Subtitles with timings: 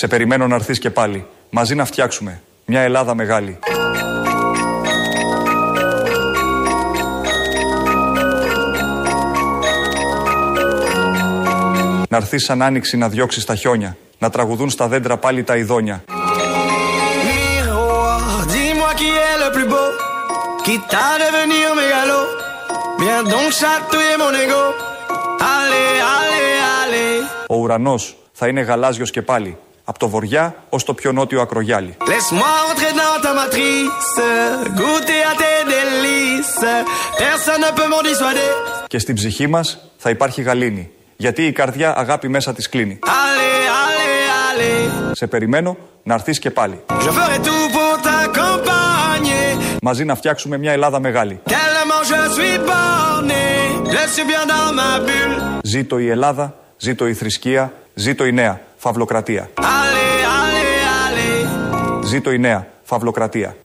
[0.00, 1.26] Σε περιμένω να έρθεις και πάλι.
[1.50, 3.58] Μαζί να φτιάξουμε μια Ελλάδα μεγάλη.
[12.08, 13.96] Να έρθεις σαν άνοιξη να διώξεις τα χιόνια.
[14.18, 16.04] Να τραγουδούν στα δέντρα πάλι τα ειδόνια.
[27.46, 31.96] Ο ουρανός θα είναι γαλάζιος και πάλι από το βοριά ως το πιο νότιο ακρογιάλι.
[38.86, 42.98] Και στην ψυχή μας θα υπάρχει γαλήνη, γιατί η καρδιά αγάπη μέσα της κλείνει.
[45.12, 46.84] Σε περιμένω να έρθεις και πάλι.
[49.82, 51.40] Μαζί να φτιάξουμε μια Ελλάδα μεγάλη.
[55.62, 59.50] Ζήτω η Ελλάδα, ζήτω η θρησκεία, ζήτω η νέα φαυλοκρατία.
[62.10, 63.56] Ζήτω η νέα φαυλοκρατία.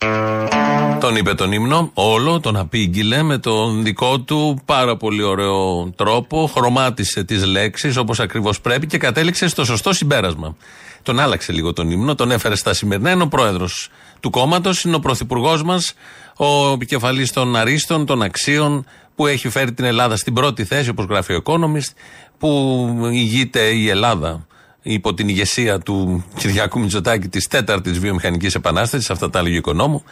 [0.99, 6.51] Τον είπε τον ύμνο, όλο, τον απήγγειλε με τον δικό του πάρα πολύ ωραίο τρόπο,
[6.53, 10.55] χρωμάτισε τις λέξεις όπως ακριβώς πρέπει και κατέληξε στο σωστό συμπέρασμα.
[11.03, 14.95] Τον άλλαξε λίγο τον ύμνο, τον έφερε στα σημερινά, είναι ο πρόεδρος του κόμματος, είναι
[14.95, 15.93] ο πρωθυπουργός μας,
[16.35, 18.85] ο επικεφαλής των αρίστων, των αξίων,
[19.15, 21.93] που έχει φέρει την Ελλάδα στην πρώτη θέση, όπως γράφει ο Economist,
[22.37, 24.45] που ηγείται η Ελλάδα
[24.87, 30.03] υπό την ηγεσία του Κυριάκου Μητσοτάκη της τέταρτης βιομηχανικής επανάστασης, αυτά τα έλεγε ο οικονόμου.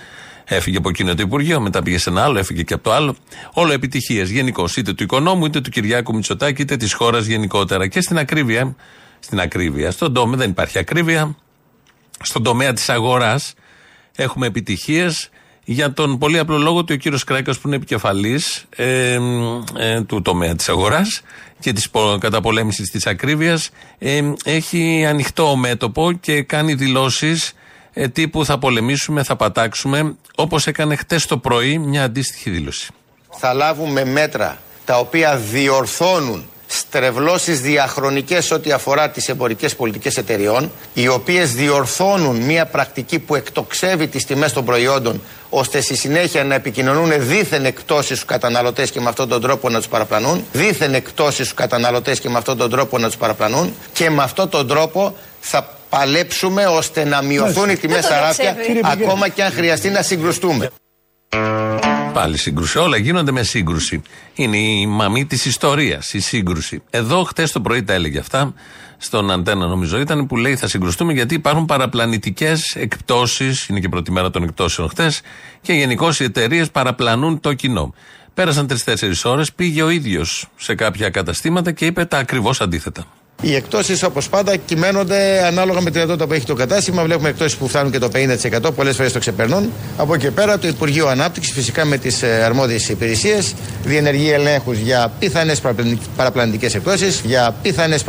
[0.46, 3.16] Έφυγε από εκείνο το Υπουργείο, μετά πήγε σε ένα άλλο, έφυγε και από το άλλο.
[3.54, 7.88] Όλο επιτυχίες γενικώς, είτε του οικονόμου, είτε του Κυριάκου Μητσοτάκη, είτε της χώρας γενικότερα.
[7.88, 8.76] Και στην ακρίβεια,
[9.20, 11.36] στην ακρίβεια, στον τομέα δεν υπάρχει ακρίβεια.
[12.22, 13.54] Στον τομέα της αγοράς
[14.16, 15.30] έχουμε επιτυχίες
[15.66, 19.20] για τον πολύ απλό λόγο ότι ο κύριος Κρέκα, που είναι επικεφαλής ε,
[19.78, 21.22] ε, του τομέα της αγοράς
[21.64, 27.54] και της καταπολέμησης της ακρίβειας, ε, έχει ανοιχτό μέτωπο και κάνει δηλώσεις
[27.94, 32.92] ε, τύπου θα πολεμήσουμε, θα πατάξουμε, όπως έκανε χτες το πρωί μια αντίστοιχη δήλωση.
[33.30, 36.46] Θα λάβουμε μέτρα τα οποία διορθώνουν
[36.78, 44.08] στρεβλώσεις διαχρονικές ό,τι αφορά τις εμπορικές πολιτικές εταιριών, οι οποίες διορθώνουν μια πρακτική που εκτοξεύει
[44.08, 49.10] τις τιμές των προϊόντων, ώστε στη συνέχεια να επικοινωνούν δίθεν εκτόσεις στους καταναλωτές και με
[49.10, 52.98] αυτόν τον τρόπο να τους παραπλανούν, δίθεν εκτόσεις στους καταναλωτές και με αυτόν τον τρόπο
[52.98, 58.04] να τους παραπλανούν και με αυτόν τον τρόπο θα παλέψουμε ώστε να μειωθούν οι τιμές
[58.04, 60.72] στα ράφια ακόμα και αν χρειαστεί να συγκρουστούμε.
[62.14, 62.78] Πάλι σύγκρουση.
[62.78, 64.02] Όλα γίνονται με σύγκρουση.
[64.34, 66.82] Είναι η μαμή της ιστορίας, η σύγκρουση.
[66.90, 68.54] Εδώ χτες το πρωί τα έλεγε αυτά,
[68.98, 73.68] στον Αντένα νομίζω ήταν, που λέει θα συγκρουστούμε γιατί υπάρχουν παραπλανητικές εκπτώσεις.
[73.68, 75.22] Είναι και πρώτη μέρα των εκπτώσεων χτες.
[75.62, 77.94] Και γενικώς οι εταιρείες παραπλανούν το κοινό.
[78.34, 83.06] Πέρασαν τρει-τέσσερι ώρες, πήγε ο ίδιος σε κάποια καταστήματα και είπε τα ακριβώς αντίθετα.
[83.42, 87.04] Οι εκτόσεις, όπως πάντα, κυμαίνονται ανάλογα με τη δυνατότητα που έχει το κατάστημα.
[87.04, 89.72] Βλέπουμε εκτόσεις που φτάνουν και το 50%, πολλές φορές το ξεπερνούν.
[89.98, 95.12] Από εκεί πέρα, το Υπουργείο Ανάπτυξης, φυσικά με τις ε, αρμόδιες υπηρεσίες, διενεργεί ελέγχους για
[95.20, 95.62] πιθανές
[96.16, 97.22] παραπλανητικές εκτόσεις.
[97.26, 98.04] Για πιθανές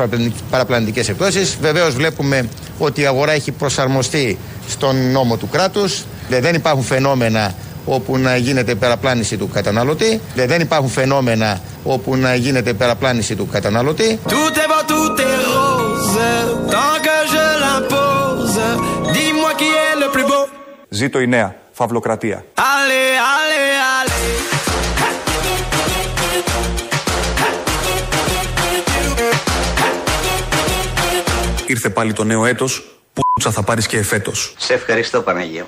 [0.51, 1.59] παραπλανητικές εκτόσεις.
[1.61, 2.49] Βεβαίως, βλέπουμε
[2.79, 6.05] ότι η αγορά έχει προσαρμοστεί στον νόμο του κράτους.
[6.29, 10.21] Δεν υπάρχουν φαινόμενα όπου να γίνεται περαπλάνηση του καταναλωτή.
[10.35, 14.19] Δεν υπάρχουν φαινόμενα όπου να γίνεται περαπλάνηση του καταναλωτή.
[20.95, 22.45] Ζήτω η νέα φαυλοκρατία.
[31.67, 34.55] Ήρθε πάλι το νέο έτος, που θα πάρεις και εφέτος.
[34.59, 35.67] Σε ευχαριστώ Παναγία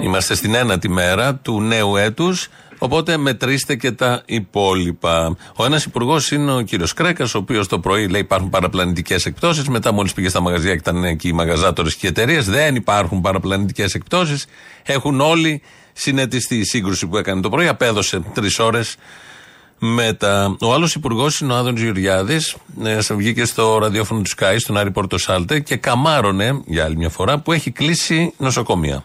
[0.00, 2.48] Είμαστε στην ένατη μέρα του νέου έτους.
[2.78, 5.36] Οπότε μετρήστε και τα υπόλοιπα.
[5.56, 9.68] Ο ένας υπουργός είναι ο κύριος Κρέκας, ο οποίος το πρωί λέει υπάρχουν παραπλανητικές εκπτώσεις.
[9.68, 13.20] Μετά, μόλις πήγε στα μαγαζιά και ήταν εκεί οι μαγαζάτορες και οι εταιρείες, δεν υπάρχουν
[13.20, 14.46] παραπλανητικές εκπτώσεις.
[14.82, 15.62] Έχουν όλοι
[15.92, 16.56] συνετιστεί.
[16.56, 18.96] Η σύγκρουση που έκανε το πρωί απέδωσε τρεις ώρες
[19.78, 20.56] μετά.
[20.60, 22.56] Ο άλλος υπουργός είναι ο Άδων Γεωργιάδης.
[22.84, 27.38] Ε, βγήκε στο ραδιόφωνο του Sky, στον Άρη Πορτοσάλτε και καμάρωνε για άλλη μια φορά
[27.38, 29.04] που έχει κλείσει νοσοκομεία.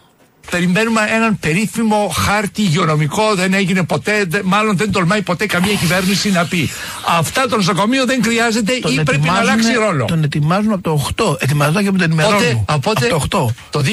[0.50, 6.46] Περιμένουμε έναν περίφημο χάρτη υγειονομικό, δεν έγινε ποτέ, μάλλον δεν τολμάει ποτέ καμία κυβέρνηση να
[6.46, 6.70] πει.
[7.08, 10.06] Αυτά το νοσοκομείο δεν χρειάζεται τον ή πρέπει να αλλάξει ρόλο.
[10.06, 11.42] Τον ετοιμάζουν από το 8.
[11.42, 13.54] Ετοιμαζόταν και με τον ημερών Από, το 8.
[13.70, 13.84] Το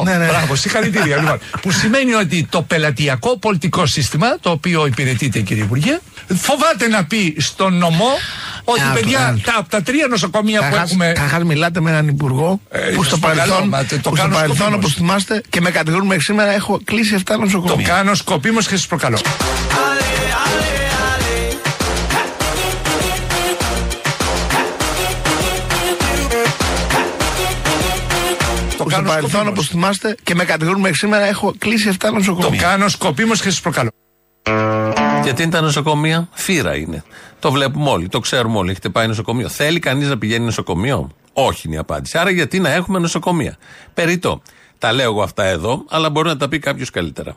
[0.00, 0.04] 2008.
[0.04, 0.26] Ναι, ναι.
[0.26, 1.16] Μπράβο, συγχαρητήρια.
[1.16, 1.38] λοιπόν.
[1.62, 5.98] Που σημαίνει ότι το πελατειακό πολιτικό σύστημα, το οποίο υπηρετείται κύριε Υπουργέ,
[6.34, 8.10] φοβάται να πει στον νομό
[8.64, 11.06] ότι yeah, παιδιά, τα, από τα τρία νοσοκομεία που έχουμε.
[11.06, 13.70] Καταρχάς, μιλάτε με έναν υπουργό ε, που στο παρελθόν,
[14.02, 17.86] που στο παρελθόν όπως θυμάστε, και με κατηγορούν μέχρι σήμερα έχω κλείσει 7 νοσοκομεία.
[17.86, 19.18] Το κάνω σκοπίμως και σας προκαλώ.
[28.84, 32.60] που στο παρελθόν, όπως θυμάστε, και με κατηγορούν μέχρι σήμερα, έχω κλείσει 7 νοσοκομεία.
[32.60, 33.90] Το κάνω σκοπίμως και σας προκαλώ.
[35.22, 37.02] Γιατί είναι τα νοσοκομεία, φύρα είναι.
[37.38, 38.70] Το βλέπουμε όλοι, το ξέρουμε όλοι.
[38.70, 39.48] Έχετε πάει νοσοκομείο.
[39.48, 42.18] Θέλει κανείς να πηγαίνει νοσοκομείο; Όχι είναι η απάντηση.
[42.18, 43.56] Άρα γιατί να έχουμε νοσοκομεία;
[43.94, 44.42] Περιτώ.
[44.78, 47.36] Τα λέω εγώ αυτά εδώ, αλλά μπορεί να τα πει κάποιος καλύτερα.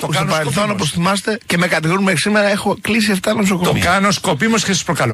[0.00, 3.82] Το στο παρελθόν, όπως θυμάστε, και με κατηγορούν μέχρι σήμερα, έχω κλείσει 7 νοσοκομεία.
[3.82, 5.12] Το κάνω σκοπίμως και σας προκαλώ.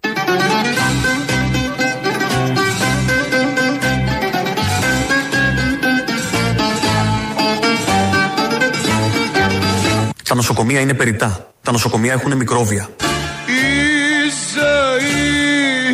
[10.31, 11.53] Τα νοσοκομεία είναι περιτά.
[11.63, 12.89] Τα νοσοκομεία έχουν μικρόβια.
[13.47, 15.91] Η ζωή,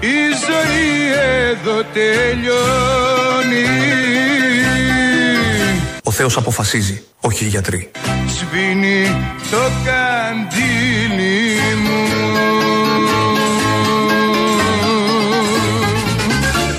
[0.00, 0.16] η
[0.46, 1.12] ζωή
[1.50, 3.64] εδώ τελειώνει.
[6.02, 7.90] Ο Θεός αποφασίζει, όχι οι γιατροί.
[8.26, 9.16] Σβήνει
[9.50, 12.06] το καντήλι μου.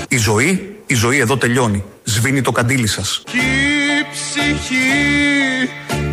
[0.08, 1.84] Η ζωή, η ζωή εδώ τελειώνει.
[2.02, 3.22] Σβήνει το καντήλι σας.
[3.30, 5.70] Κι η ψυχή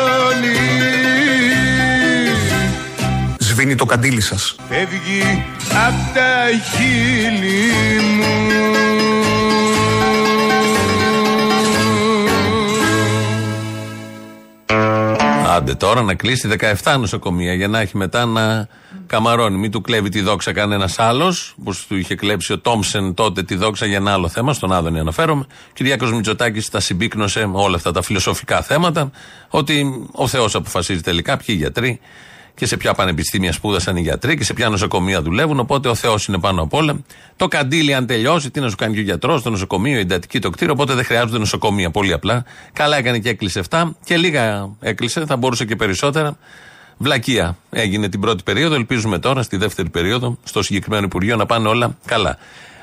[3.39, 4.55] Σβήνει το καντήλι σας.
[4.69, 5.45] Φεύγει
[5.89, 8.25] απ' τα χείλη μου.
[15.57, 16.49] Άντε τώρα να κλείσει
[16.83, 18.67] 17 νοσοκομεία για να έχει μετά να
[19.11, 19.57] καμαρώνει.
[19.57, 23.55] Μην του κλέβει τη δόξα κανένας άλλος, που του είχε κλέψει ο Τόμσεν τότε τη
[23.55, 25.47] δόξα για ένα άλλο θέμα, στον Άδωνη αναφέρομαι.
[25.49, 29.11] Ο Κυριάκος Μητσοτάκης τα συμπίκνωσε όλα αυτά τα φιλοσοφικά θέματα,
[29.49, 32.01] ότι ο Θεός αποφασίζει τελικά ποιοι γιατροί
[32.55, 35.59] και σε ποια πανεπιστήμια σπούδασαν οι γιατροί και σε ποια νοσοκομεία δουλεύουν.
[35.59, 37.01] Οπότε ο Θεός είναι πάνω απ' όλα.
[37.37, 40.39] Το καντήλι, αν τελειώσει, τι να σου κάνει και ο γιατρός, το νοσοκομείο, η εντατική,
[40.39, 40.73] το κτίριο.
[40.73, 41.91] Οπότε δεν χρειάζονται νοσοκομεία.
[41.91, 42.45] Πολύ απλά.
[42.73, 46.37] Καλά έκανε και έκλεισε 7 και λίγα έκλεισε, θα μπορούσε και περισσότερα.
[47.03, 48.75] Βλακεία έγινε την πρώτη περίοδο.
[48.75, 52.39] Ελπίζουμε τώρα στη δεύτερη περίοδο, στο συγκεκριμένο Υπουργείο, να πάνε όλα καλά.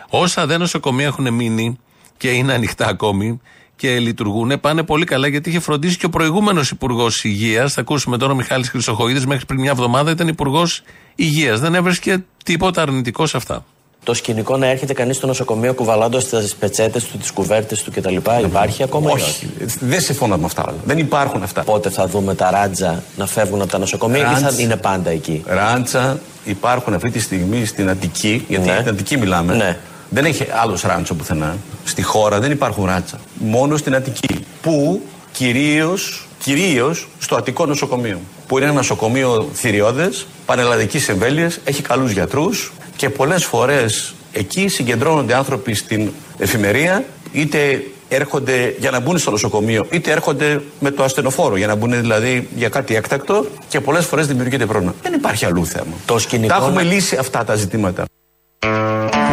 [0.10, 1.80] Όσα δεν νοσοκομεία έχουν μείνει
[2.18, 3.42] και είναι ανοιχτά ακόμη,
[3.76, 7.74] και λειτουργούν πάνε πολύ καλά γιατί είχε φροντίσει και ο προηγούμενος Υπουργός Υγείας.
[7.74, 10.84] Θα ακούσουμε τώρα ο Μιχάλης Χρυσοχοίδης μέχρι πριν μια εβδομάδα ήταν Υπουργός
[11.16, 11.60] Υγείας.
[11.60, 13.66] Δεν έβρισκε τίποτα αρνητικό σε αυτά.
[14.08, 18.16] Το σκηνικό να έρχεται κανείς στο νοσοκομείο κουβαλώντας τις πετσέτες του, τις κουβέρτες του κτλ.
[18.44, 19.24] Υπάρχει ακόμα όχι.
[19.24, 20.74] όχι; Δεν συμφωνώ με αυτά.
[20.86, 21.64] Δεν υπάρχουν αυτά.
[21.64, 25.10] Πότε θα δούμε τα ράντζα να φεύγουν από τα νοσοκομεία Ράντζ, ή θα είναι πάντα
[25.10, 28.78] εκεί; Ράντζα υπάρχουν αυτή τη στιγμή στην Αττική, γιατί ναι.
[28.78, 29.56] την Αττική μιλάμε.
[29.56, 29.78] Ναι.
[30.10, 31.58] Δεν έχει άλλος ράντσο πουθενά.
[31.84, 33.20] Στη χώρα δεν υπάρχουν ράτσα.
[33.34, 34.46] Μόνο στην Αττική.
[34.62, 35.02] Που
[35.32, 38.20] κυρίως κυρίως στο Αττικό νοσοκομείο.
[38.48, 45.36] Που είναι ένα νοσοκομείο θηριώδες, πανελλαδικής εμβέλειας, έχει καλούς γιατρούς και πολλές φορές εκεί συγκεντρώνονται
[45.36, 51.56] άνθρωποι στην εφημερία, είτε έρχονται για να μπουν στο νοσοκομείο, είτε έρχονται με το ασθενοφόρο
[51.58, 54.96] για να μπουν δηλαδή για κάτι έκτακτο και πολλές φορές δημιουργείται πρόβλημα.
[55.02, 55.94] Δεν υπάρχει αλλού θέμα.
[56.06, 56.54] Το σκηνικό...
[56.54, 58.06] Τα έχουμε λύσει αυτά τα ζητήματα.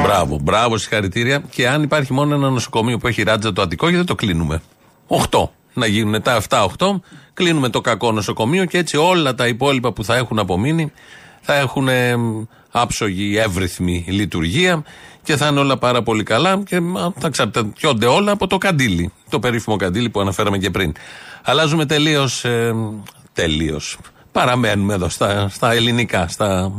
[0.02, 1.42] Μπράβο, μπράβο, συγχαρητήρια.
[1.50, 4.62] Και αν υπάρχει μόνο ένα νοσοκομείο που έχει ράτζα το Αττικό, γιατί το κλείνουμε.
[5.30, 5.48] 8.
[5.74, 6.66] Να γίνουν τα 7-8,
[7.34, 10.92] κλείνουμε το κακό νοσοκομείο και έτσι όλα τα υπόλοιπα που θα έχουν απομείνει
[11.44, 11.88] θα έχουν
[12.76, 14.84] άψογη, εύρυθμη λειτουργία
[15.22, 16.80] και θα είναι όλα πάρα πολύ καλά και
[17.18, 19.12] θα εξαρτιόνται όλα από το καντήλι.
[19.28, 20.92] Το περίφημο καντήλι που αναφέραμε και πριν.
[21.42, 22.44] Αλλάζουμε τελείως.
[22.44, 22.74] Ε,
[23.32, 23.98] τελείως
[24.32, 26.72] παραμένουμε εδώ στα, στα ελληνικά, στα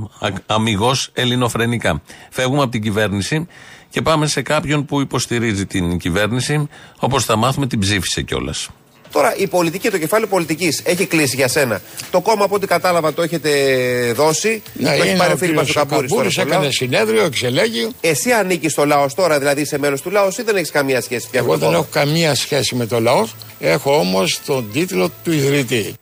[0.45, 2.01] αμυγός ελληνοφρενικά.
[2.29, 3.47] Φεύγουμε από την κυβέρνηση
[3.89, 6.67] και πάμε σε κάποιον που υποστηρίζει την κυβέρνηση,
[6.99, 8.69] όπως θα μάθουμε την ψήφισε κιόλας.
[9.11, 11.81] Τώρα, η πολιτική, το κεφάλαιο πολιτικής έχει κλείσει για σένα.
[12.11, 13.51] Το κόμμα, από ό,τι κατάλαβα, το έχετε
[14.15, 14.61] δώσει.
[14.73, 16.37] Ναι, το έχει πάρει ο Φίλιππ Καμπούρης.
[16.37, 17.89] έκανε συνέδριο, εξελέγει.
[18.01, 21.27] Εσύ ανήκεις στο λαός τώρα, δηλαδή είσαι μέλος του λαού, ή δεν έχεις καμία σχέση
[21.31, 23.35] πια Εγώ δεν έχω καμία σχέση με το λαός.
[23.59, 25.93] Έχω όμως τον τίτλο του ιδρυτή.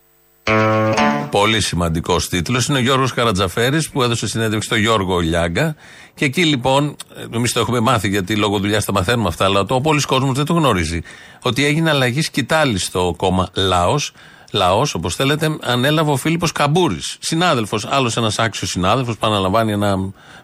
[1.32, 2.68] Πολύ σημαντικός τίτλος.
[2.68, 5.76] Είναι ο Γιώργος Καρατζαφέρης που έδωσε συνέντευξη στο Γιώργο Λιάγκα.
[6.16, 6.96] Και εκεί λοιπόν,
[7.34, 10.36] εμείς το έχουμε μάθει γιατί λόγω δουλειάς τα μαθαίνουμε αυτά, αλλά το ο πολλής κόσμος
[10.36, 11.02] δεν το γνωρίζει.
[11.42, 14.12] Ότι έγινε αλλαγή σκητάλη στο κόμμα Λάος.
[14.52, 17.18] Λαό, όπως θέλετε, ανέλαβε ο Φίλιππος Καμπούρης.
[17.20, 19.98] Συνάδελφος, άλλος ένας άξιος συνάδελφος που αναλαμβάνει ένα,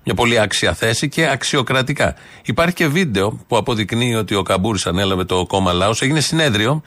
[0.03, 2.15] μια πολύ άξια θέση και αξιοκρατικά.
[2.45, 6.01] Υπάρχει και βίντεο που αποδεικνύει ότι ο Καμπούρης ανέλαβε το κόμμα Λάος.
[6.01, 6.81] Έγινε συνέδριο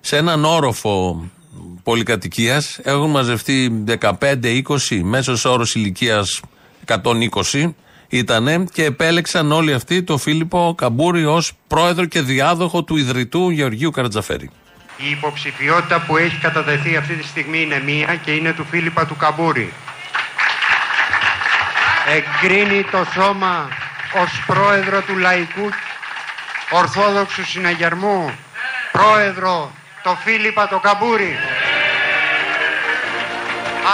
[0.00, 1.24] σε έναν όροφο
[1.82, 6.40] πολυκατοικίας έχουν μαζευτεί 15-20, μέσος όρος ηλικίας
[6.86, 7.74] 120
[8.08, 13.90] ήταν και επέλεξαν όλοι αυτοί το Φίλιππο Καμπούρη ως πρόεδρο και διάδοχο του ιδρυτού Γεωργίου
[13.90, 14.50] Καρατζαφέρη.
[14.96, 19.16] Η υποψηφιότητα που έχει κατατεθεί αυτή τη στιγμή είναι μία και είναι του Φίλιππα του
[19.16, 19.72] Καμπούρη.
[22.08, 23.68] Εγκρίνει το σώμα
[24.22, 25.68] ως πρόεδρο του Λαϊκού
[26.70, 28.30] Ορθόδοξου Συναγερμού,
[28.92, 31.36] πρόεδρο το Φίλιππα το Καμπούρη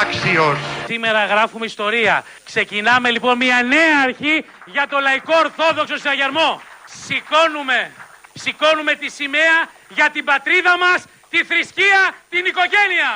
[0.00, 2.24] άξιος Σήμερα γράφουμε ιστορία.
[2.44, 6.60] Ξεκινάμε λοιπόν μια νέα αρχή για το λαϊκό ορθόδοξο συναγερμό.
[7.04, 7.90] Σηκώνουμε,
[8.34, 12.00] σηκώνουμε τη σημαία για την πατρίδα μας, τη θρησκεία,
[12.32, 13.10] την οικογένεια.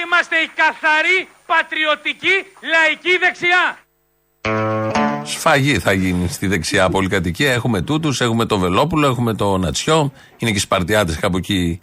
[0.00, 2.36] Είμαστε η καθαρή πατριωτική
[2.72, 3.64] λαϊκή δεξιά.
[5.22, 7.52] Σφαγή θα γίνει στη δεξιά πολυκατοικία.
[7.52, 10.12] Έχουμε τούτους, έχουμε το Βελόπουλο, έχουμε το Νατσιό.
[10.36, 11.80] Είναι και οι Σπαρτιάτες κάπου εκεί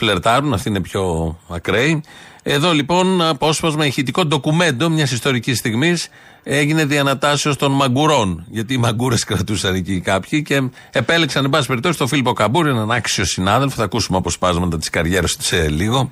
[0.00, 0.52] φλερτάρουν.
[0.52, 2.02] Αυτοί είναι πιο ακραίοι.
[2.42, 6.08] Εδώ λοιπόν απόσπασμα ηχητικό ντοκουμέντο μιας ιστορικής στιγμής
[6.42, 8.44] έγινε διανατάσεω των μαγκουρών.
[8.48, 12.90] Γιατί οι μαγκούρες κρατούσαν εκεί κάποιοι και επέλεξαν, εν πάση περιπτώσει, τον Φίλιππο Καμπούρη, έναν
[12.90, 13.76] άξιο συνάδελφο.
[13.76, 16.10] Θα ακούσουμε αποσπάσματα της καριέρας του σε λίγο.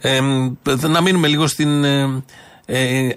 [0.00, 0.20] Ε,
[0.88, 2.22] να μείνουμε λίγο στην ε,
[2.66, 3.08] ε,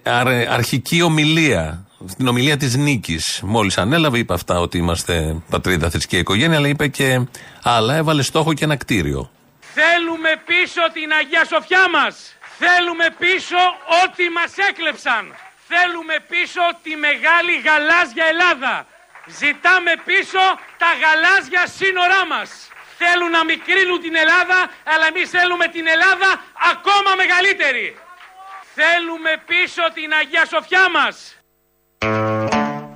[0.49, 3.41] αρχική ομιλία στην ομιλία της νίκης.
[3.43, 7.21] Μόλις ανέλαβε, είπε αυτά ότι είμαστε πατρίδα, θρησκεία, οικογένεια, αλλά είπε και
[7.63, 7.95] άλλα.
[7.95, 9.29] Έβαλε στόχο και ένα κτίριο.
[9.73, 12.13] Θέλουμε πίσω την Αγία Σοφιά μας.
[12.63, 13.61] Θέλουμε πίσω
[14.03, 15.23] ό,τι μας έκλεψαν.
[15.71, 18.75] Θέλουμε πίσω τη μεγάλη γαλάζια Ελλάδα.
[19.39, 20.43] Ζητάμε πίσω
[20.81, 22.49] τα γαλάζια σύνορά μας.
[23.01, 24.59] Θέλουν να μικρύνουν την Ελλάδα,
[24.91, 26.29] αλλά εμείς θέλουμε την Ελλάδα
[26.71, 27.87] ακόμα μεγαλύτερη.
[28.79, 31.15] Θέλουμε πίσω την Αγία Σοφιά μας.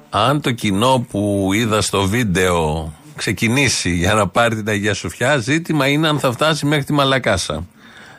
[0.10, 5.88] Αν το κοινό που είδα στο βίντεο ξεκινήσει για να πάρει την Αγία Σοφιά, ζήτημα
[5.88, 7.68] είναι αν θα φτάσει μέχρι τη Μαλακάσα.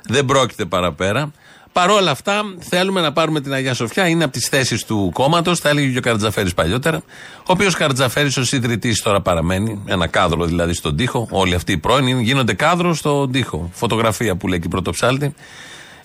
[0.08, 1.32] Δεν πρόκειται παραπέρα.
[1.72, 4.08] Παρ' όλα αυτά, θέλουμε να πάρουμε την Αγία Σοφιά.
[4.08, 7.02] Είναι από τις θέσεις του κόμματος, τα έλεγε και ο Καρτζαφέρη παλιότερα.
[7.38, 9.82] Ο οποίος Καρτζαφέρη ως ιδρυτής τώρα παραμένει.
[9.86, 11.28] Ένα κάδρο δηλαδή στον τοίχο.
[11.30, 13.70] Όλοι αυτοί οι πρώην γίνονται κάδρο στον τοίχο.
[13.72, 15.34] Φωτογραφία που λέει και πρωτοψάλτη.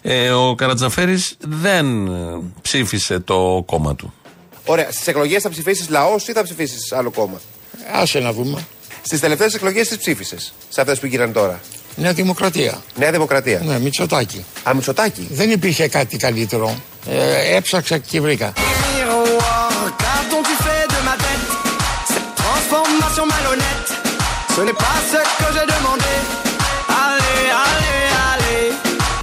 [0.01, 2.11] Ε, ο Καρατζαφέρης δεν
[2.61, 4.13] ψήφισε το κόμμα του.
[4.65, 4.91] Ωραία.
[4.91, 7.41] Στις εκλογές θα ψηφίσεις λαός ή θα ψηφίσεις άλλο κόμμα;
[7.93, 8.65] Άσε να δούμε.
[9.07, 11.59] Στις τελευταίες εκλογές τις ψήφισες, σε αυτές που γίνανε τώρα.
[11.95, 12.81] Νέα Δημοκρατία.
[12.95, 13.61] Νέα Δημοκρατία.
[13.65, 14.45] Ναι, Μητσοτάκι.
[14.69, 15.27] Α, Μητσοτάκι.
[15.31, 16.75] Δεν υπήρχε κάτι καλύτερο.
[17.09, 18.53] Ε, έψαξα και βρήκα.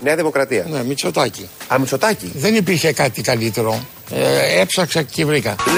[0.03, 0.67] Νέα Δημοκρατία.
[0.71, 1.49] Ναι, Μητσοτάκι.
[1.73, 2.33] Α, Μητσοτάκι.
[2.35, 3.85] Δεν υπήρχε κάτι καλύτερο.
[4.11, 5.55] Ε, έψαξα και βρήκα.
[5.65, 5.71] Και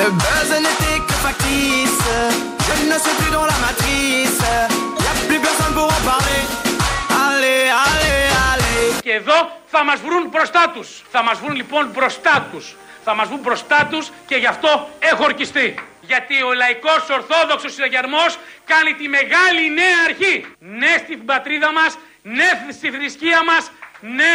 [9.20, 10.88] εδώ θα μας βρουν μπροστά τους.
[11.14, 12.76] Θα μας βρουν λοιπόν μπροστά τους.
[13.04, 15.68] Θα μας βρουν μπροστά τους και γι' αυτό έχω ορκιστεί.
[16.10, 18.38] Γιατί ο λαϊκός ορθόδοξος συναγερμός
[18.72, 20.34] κάνει τη μεγάλη νέα αρχή.
[20.58, 21.92] Ναι στην πατρίδα μας,
[22.22, 23.70] ναι στη θρησκεία μας,
[24.18, 24.32] ναι,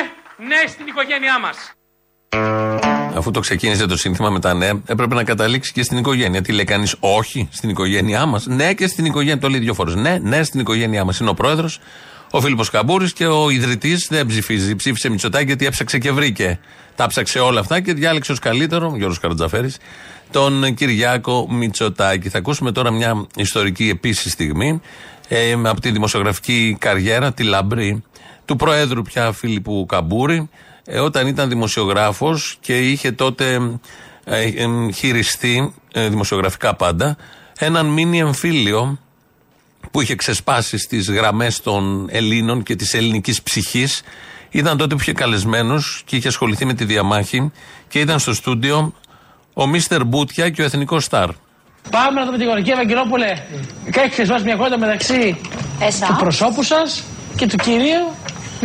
[0.49, 1.57] ναι στην οικογένειά μας.
[3.15, 6.41] Αφού το ξεκίνησε το σύνθημα με τα ναι, έπρεπε να καταλήξει και στην οικογένεια.
[6.41, 8.45] Τι λέει κανείς, Όχι στην οικογένειά μας.
[8.45, 9.39] Ναι, και στην οικογένεια.
[9.39, 9.95] Το λέει δύο φορές.
[9.95, 11.19] Ναι, ναι, στην οικογένειά μας.
[11.19, 11.79] Είναι ο πρόεδρος,
[12.31, 14.75] ο Φίλιππος Καμπούρης και ο ιδρυτής δεν ψηφίζει.
[14.75, 16.59] Ψήφισε Μητσοτάκη γιατί έψαξε και βρήκε.
[16.95, 19.77] Τα ψάξε όλα αυτά και διάλεξε ως καλύτερο, Γιώργος Καρατζαφέρης,
[20.31, 22.29] τον Κυριάκο Μητσοτάκη.
[22.29, 24.81] Θα ακούσουμε τώρα μια ιστορική επίσης στιγμή
[25.27, 28.03] ε, από τη δημοσιογραφική καριέρα, τη λαμπρή,
[28.45, 30.49] του Προέδρου πια Φίλιππου Καμπούρη,
[30.85, 33.79] ε, όταν ήταν δημοσιογράφος και είχε τότε
[34.23, 37.17] ε, ε, χειριστεί, δημοσιογραφικά πάντα,
[37.57, 38.99] έναν μίνι εμφύλιο
[39.91, 44.01] που είχε ξεσπάσει στις γραμμές των Ελλήνων και της ελληνικής ψυχής.
[44.49, 47.51] Ήταν τότε που είχε καλεσμένος και είχε ασχοληθεί με τη διαμάχη
[47.87, 48.93] και ήταν στο στούντιο
[49.53, 51.29] ο Μίστερ Μπούτια και ο Εθνικός Σταρ.
[51.89, 53.43] Πάμε να δούμε την Γορική Ευαγγελόπουλε.
[53.85, 55.41] Έχει ξεσπάσει μια κόντα μεταξύ
[56.07, 57.03] του προσώπου σας
[57.35, 58.15] και του κυρίου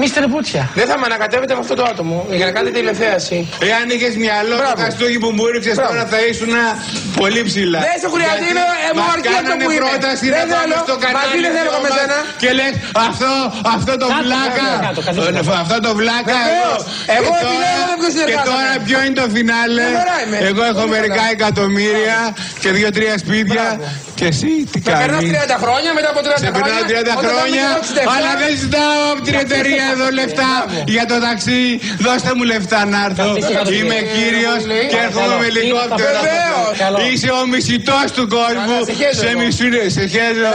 [0.01, 0.65] Μίστερ Μπούτσια.
[0.81, 3.39] Δεν θα με ανακατεύετε με αυτό το άτομο για να κάνετε τηλεθέαση.
[3.71, 6.53] Εάν είχες μυαλό, τα στούγη που μου ρίξε τώρα θα ήσουν
[7.21, 7.79] πολύ ψηλά.
[7.89, 9.85] Δεν σε χρειάζεται, είναι εμόρφη αυτό που είναι.
[9.85, 12.19] πρόταση να πάμε στο κανάλι δεν θέλω με σένα.
[12.43, 12.73] Και λες
[13.09, 13.33] αυτό,
[13.77, 14.69] αυτό το βλάκα.
[15.63, 16.39] Αυτό το βλάκα.
[17.17, 19.87] Εγώ επιλέγω με ποιου Και τώρα ποιο είναι το φινάλε;
[20.51, 22.19] Εγώ έχω μερικά εκατομμύρια
[22.63, 23.67] και δύο-τρία σπίτια.
[24.19, 25.01] Και εσύ τι κάνει.
[25.01, 25.21] Θα περνά
[25.57, 26.45] 30 χρόνια μετά από 30 χρόνια.
[26.45, 27.67] Σε περνάω 30 χρόνια,
[28.15, 30.51] αλλά δεν ζητάω από την εταιρεία εδώ λεφτά
[30.95, 31.63] για το ταξί.
[32.05, 33.27] Δώστε μου λεφτά να έρθω.
[33.79, 36.21] Είμαι κύριος και έρχομαι με ελικόπτερο.
[37.11, 38.79] Είσαι ο μισητός του κόσμου.
[39.21, 40.51] Σε μισούν, σε χέζω.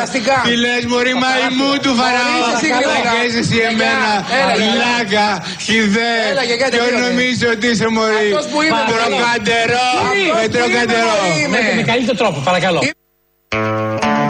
[0.46, 2.40] Τι λε, Μωρή μαϊμού του Φαραώ.
[3.06, 4.12] Θα εσύ εμένα.
[4.82, 5.28] Λάκα,
[5.66, 6.26] χιδές.
[6.70, 8.30] Ποιο νομίζω ότι είσαι Μωρή;
[8.92, 9.90] Τροκαντερό.
[10.42, 11.16] Με τροκαντερό.
[11.78, 12.82] Με καλύτερο τρόπο, παρακαλώ.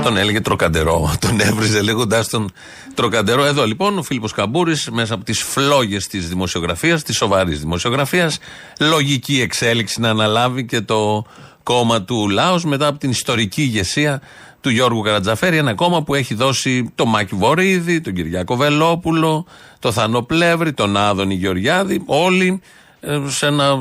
[0.04, 1.14] Τον έλεγε τροκαντερό.
[1.20, 2.52] Τον έβριζε λέγοντα τον
[2.94, 3.44] τροκαντερό.
[3.44, 8.38] Εδώ λοιπόν ο Φίλιππος Καμπούρης μέσα από τις φλόγες της δημοσιογραφίας, της σοβαρής δημοσιογραφίας,
[8.80, 11.26] λογική εξέλιξη να αναλάβει και το
[11.64, 14.22] κόμμα του Λάος μετά από την ιστορική ηγεσία
[14.62, 15.58] του Γιώργου Καρατζαφέρη.
[15.58, 19.46] Ένα κόμμα που έχει δώσει το Μάκη Βορύδη, τον Κυριάκο Βελόπουλο,
[19.80, 22.02] το Θανό Πλεύρη, τον Άδωνη Γεωργιάδη.
[22.06, 22.62] Όλοι
[23.00, 23.80] ε, σε ένα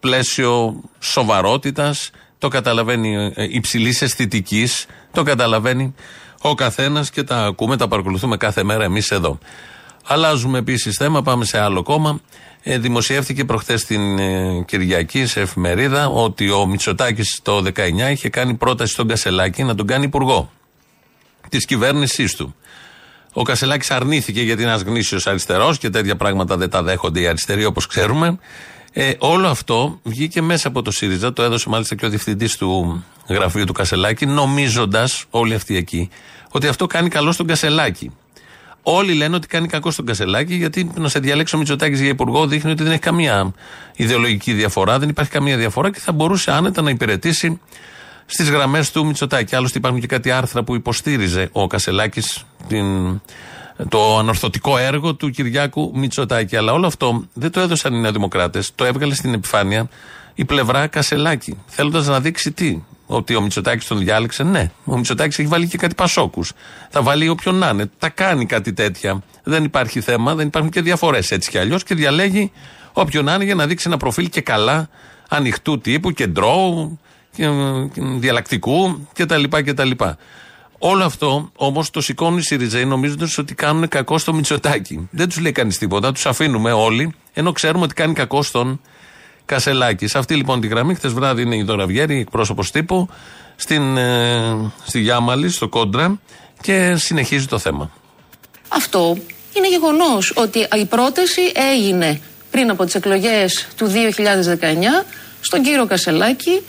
[0.00, 2.10] πλαίσιο σοβαρότητας.
[2.38, 4.86] Το καταλαβαίνει ε, υψηλής αισθητικής.
[5.12, 5.94] Το καταλαβαίνει
[6.40, 9.38] ο καθένας και τα ακούμε, τα παρακολουθούμε κάθε μέρα εμείς εδώ.
[10.06, 12.20] Αλλάζουμε επίσης θέμα, πάμε σε άλλο κόμμα.
[12.62, 18.54] Ε, δημοσιεύτηκε προχθές την ε, Κυριακή σε εφημερίδα ότι ο Μητσοτάκης το 19 είχε κάνει
[18.54, 20.50] πρόταση στον Κασελάκη να τον κάνει υπουργό
[21.48, 22.54] της κυβέρνησής του.
[23.32, 27.26] Ο Κασελάκης αρνήθηκε γιατί είναι ένας γνήσιος αριστερός και τέτοια πράγματα δεν τα δέχονται οι
[27.26, 28.38] αριστεροί όπως ξέρουμε.
[28.96, 33.04] Ε, όλο αυτό βγήκε μέσα από το ΣΥΡΙΖΑ, το έδωσε μάλιστα και ο διευθυντής του
[33.28, 36.08] γραφείου του Κασελάκη, νομίζοντας όλοι αυτοί εκεί
[36.50, 38.10] ότι αυτό κάνει καλό στον Κασελάκη.
[38.82, 42.46] Όλοι λένε ότι κάνει κακό στον Κασελάκη, γιατί να σε διαλέξει ο Μητσοτάκης για υπουργό
[42.46, 43.52] δείχνει ότι δεν έχει καμία
[43.96, 47.60] ιδεολογική διαφορά, δεν υπάρχει καμία διαφορά και θα μπορούσε άνετα να υπηρετήσει
[48.26, 49.56] στις γραμμές του Μητσοτάκη.
[49.56, 52.44] Άλλωστε υπάρχουν και κάτι άρθρα που υποστήριζε ο Κασελάκης
[53.88, 56.56] το ανορθωτικό έργο του Κυριάκου Μητσοτάκη.
[56.56, 59.88] Αλλά όλο αυτό δεν το έδωσαν οι Νεοδημοκράτες, το έβγαλε στην επιφάνεια
[60.34, 61.58] η πλευρά Κασελάκη.
[61.66, 64.42] Θέλοντας να δείξει τι, ότι ο Μητσοτάκης τον διάλεξε.
[64.42, 66.52] Ναι, ο Μητσοτάκης έχει βάλει και κάτι πασόκους.
[66.90, 67.90] Θα βάλει όποιον να είναι.
[67.98, 69.22] Τα κάνει κάτι τέτοια.
[69.42, 72.52] Δεν υπάρχει θέμα, δεν υπάρχουν και διαφορές έτσι κι αλλιώς και διαλέγει
[72.92, 74.88] όποιον να είναι για να δείξει ένα προφίλ και καλά
[75.28, 76.98] ανοιχτού τύπου, κεντρώου,
[78.18, 79.90] διαλλακτικού κτλ.
[80.78, 85.08] Όλο αυτό όμως το σηκώνει οι Σιριζέοι νομίζοντας ότι κάνουν κακό στο Μητσοτάκι.
[85.10, 88.80] Δεν τους λέει κανείς τίποτα, τους αφήνουμε όλοι, ενώ ξέρουμε ότι κάνει κακό στον
[89.44, 90.06] Κασελάκη.
[90.06, 93.08] Σε αυτή λοιπόν τη γραμμή, χτε βράδυ είναι η Δώρα Βιέρη, εκπρόσωπος τύπου,
[93.56, 96.20] στην, ε, στη Γιάμαλη, στο Κόντρα
[96.60, 97.90] και συνεχίζει το θέμα.
[98.68, 99.16] Αυτό
[99.56, 101.40] είναι γεγονός ότι η πρόταση
[101.72, 105.04] έγινε πριν από τις εκλογές του 2019
[105.40, 106.62] στον κύριο Κασελάκη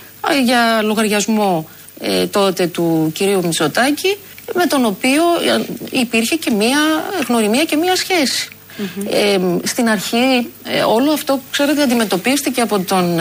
[0.45, 4.17] για λογαριασμό ε, τότε του κυρίου Μητσοτάκη
[4.53, 5.23] με τον οποίο
[5.57, 5.65] ε,
[5.99, 6.77] υπήρχε και μία
[7.27, 8.49] γνωριμία και μία σχέση.
[9.09, 10.51] Ε, στην αρχή
[10.87, 13.19] όλο αυτό ξέρετε αντιμετωπίστηκε από τον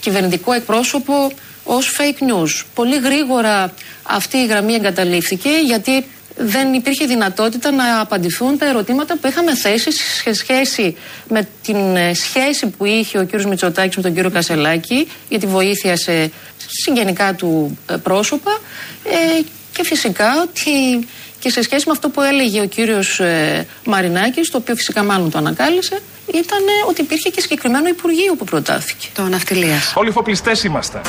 [0.00, 1.32] κυβερνητικό εκπρόσωπο
[1.64, 2.64] ως fake news.
[2.74, 6.04] Πολύ γρήγορα αυτή η γραμμή εγκαταλείφθηκε γιατί
[6.36, 10.96] δεν υπήρχε δυνατότητα να απαντηθούν τα ερωτήματα που είχαμε θέσει σε σχέση
[11.28, 11.76] με την
[12.14, 16.30] σχέση που είχε ο κύριος Μητσοτάκης με τον κύριο Κασελάκη για τη βοήθεια σε
[16.68, 18.58] συγγενικά του ε, πρόσωπα
[19.04, 21.06] ε, και φυσικά ότι
[21.38, 25.30] και σε σχέση με αυτό που έλεγε ο κύριος ε, Μαρινάκης, το οποίο φυσικά μάλλον
[25.30, 29.06] το ανακάλυψε, ήταν ότι υπήρχε και συγκεκριμένο Υπουργείο που προτάθηκε.
[29.14, 29.92] Το ναυτιλίας.
[29.94, 31.00] Όλοι φοπλιστές είμαστε.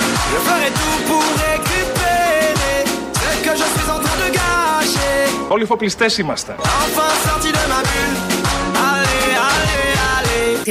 [5.48, 6.56] Όλοι φοπλιστές είμαστε.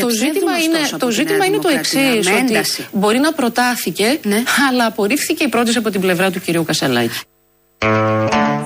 [0.01, 4.43] Το ζήτημα είναι το, ζήτημα είναι το εξής: Ότι μπορεί να προτάθηκε, ναι.
[4.71, 7.21] αλλά απορρίφθηκε η πρόταση από την πλευρά του κυρίου Κασαλάκη.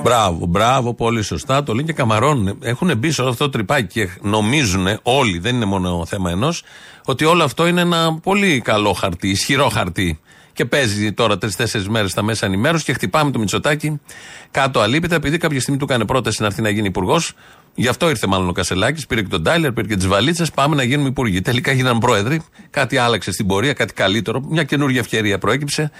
[0.03, 1.63] Μπράβο, μπράβο, πολύ σωστά.
[1.63, 2.59] Το λένε και καμαρώνουν.
[2.63, 6.63] Έχουν μπει σε όλο αυτό το τρυπάκι και νομίζουν όλοι, δεν είναι μόνο θέμα ενός,
[7.05, 10.19] ότι όλο αυτό είναι ένα πολύ καλό χαρτί, ισχυρό χαρτί.
[10.53, 13.99] Και παίζει τώρα τρει-τέσσερι μέρες στα μέσα ενημέρωσης και χτυπάμε το Μητσοτάκι
[14.51, 17.33] κάτω αλήπητα, επειδή κάποια στιγμή του έκανε πρόταση να έρθει να γίνει υπουργός.
[17.75, 20.51] Γι' αυτό ήρθε μάλλον ο Κασελάκης, πήρε και τον Τάιλερ, πήρε και τις βαλίτσες.
[20.51, 21.41] Πάμε να γίνουμε υπουργοί.
[21.41, 22.41] Τελικά γίνανε πρόεδροι.
[22.69, 24.41] Κάτι άλλαξε στην πορεία, κάτι καλύτερο.
[24.49, 25.91] Μια καινούργια ευκαιρία προέκυψε.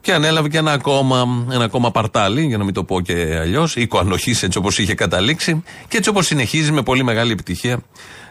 [0.00, 3.76] Και ανέλαβε και ένα ακόμα, ένα ακόμα παρτάλι, για να μην το πω και αλλιώς,
[3.76, 5.62] οίκο ανοχή έτσι όπως είχε καταλήξει.
[5.88, 7.80] Και έτσι όπως συνεχίζει με πολύ μεγάλη επιτυχία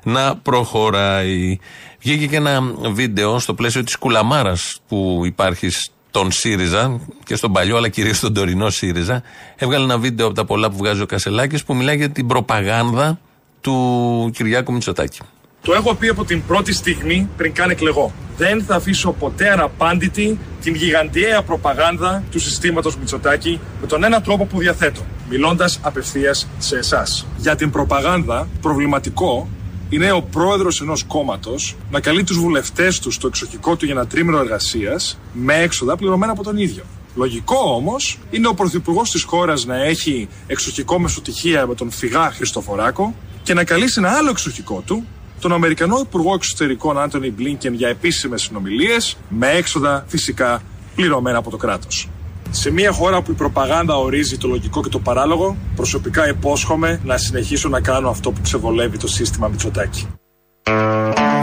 [0.04, 1.58] να προχωράει.
[2.00, 2.62] Βγήκε και ένα
[2.92, 5.70] βίντεο στο πλαίσιο της Κουλαμάρας που υπάρχει
[6.10, 9.24] στον ΣΥΡΙΖΑ και στον παλιό, αλλά κυρίως στον τωρινό ΣΥΡΙΖΑ.
[9.56, 13.20] Έβγαλε ένα βίντεο από τα πολλά που βγάζει ο Κασελάκης που μιλάει για την προπαγάνδα
[13.62, 15.20] του Κυριάκου Μητσοτάκη.
[15.62, 18.12] Το έχω πει από την πρώτη στιγμή πριν καν εκλεγώ.
[18.38, 24.46] Δεν θα αφήσω ποτέ αναπάντητη την γιγαντιαία προπαγάνδα του συστήματος Μητσοτάκη με τον ένα τρόπο
[24.46, 27.28] που διαθέτω, μιλώντας απευθείας σε εσάς.
[27.38, 29.48] Για την προπαγάνδα, προβληματικό
[29.90, 34.08] είναι ο πρόεδρος ενός κόμματος να καλεί τους βουλευτές τους στο εξοχικό του για ένα
[34.08, 36.84] τρίμηνο εργασίας με έξοδα πληρωμένα από τον ίδιο.
[37.16, 43.16] Λογικό όμως είναι ο πρωθυπουργός της χώρας να έχει εξοχικό μεσοτυχία με τον φυγά Χριστοφοράκο
[43.44, 45.06] και να καλήσει ένα άλλο εξοχικό του,
[45.40, 50.62] τον Αμερικανό Υπουργό Εξωτερικών Άντωνι Μπλίνκεν για επίσημες συνομιλίες, με έξοδα φυσικά
[50.96, 52.10] πληρωμένα από το κράτος.
[52.52, 57.18] Σε μια χώρα που η προπαγάνδα ορίζει το λογικό και το παράλογο, προσωπικά υπόσχομαι να
[57.18, 60.08] συνεχίσω να κάνω αυτό που ξεβολεύει το σύστημα Μητσοτάκη.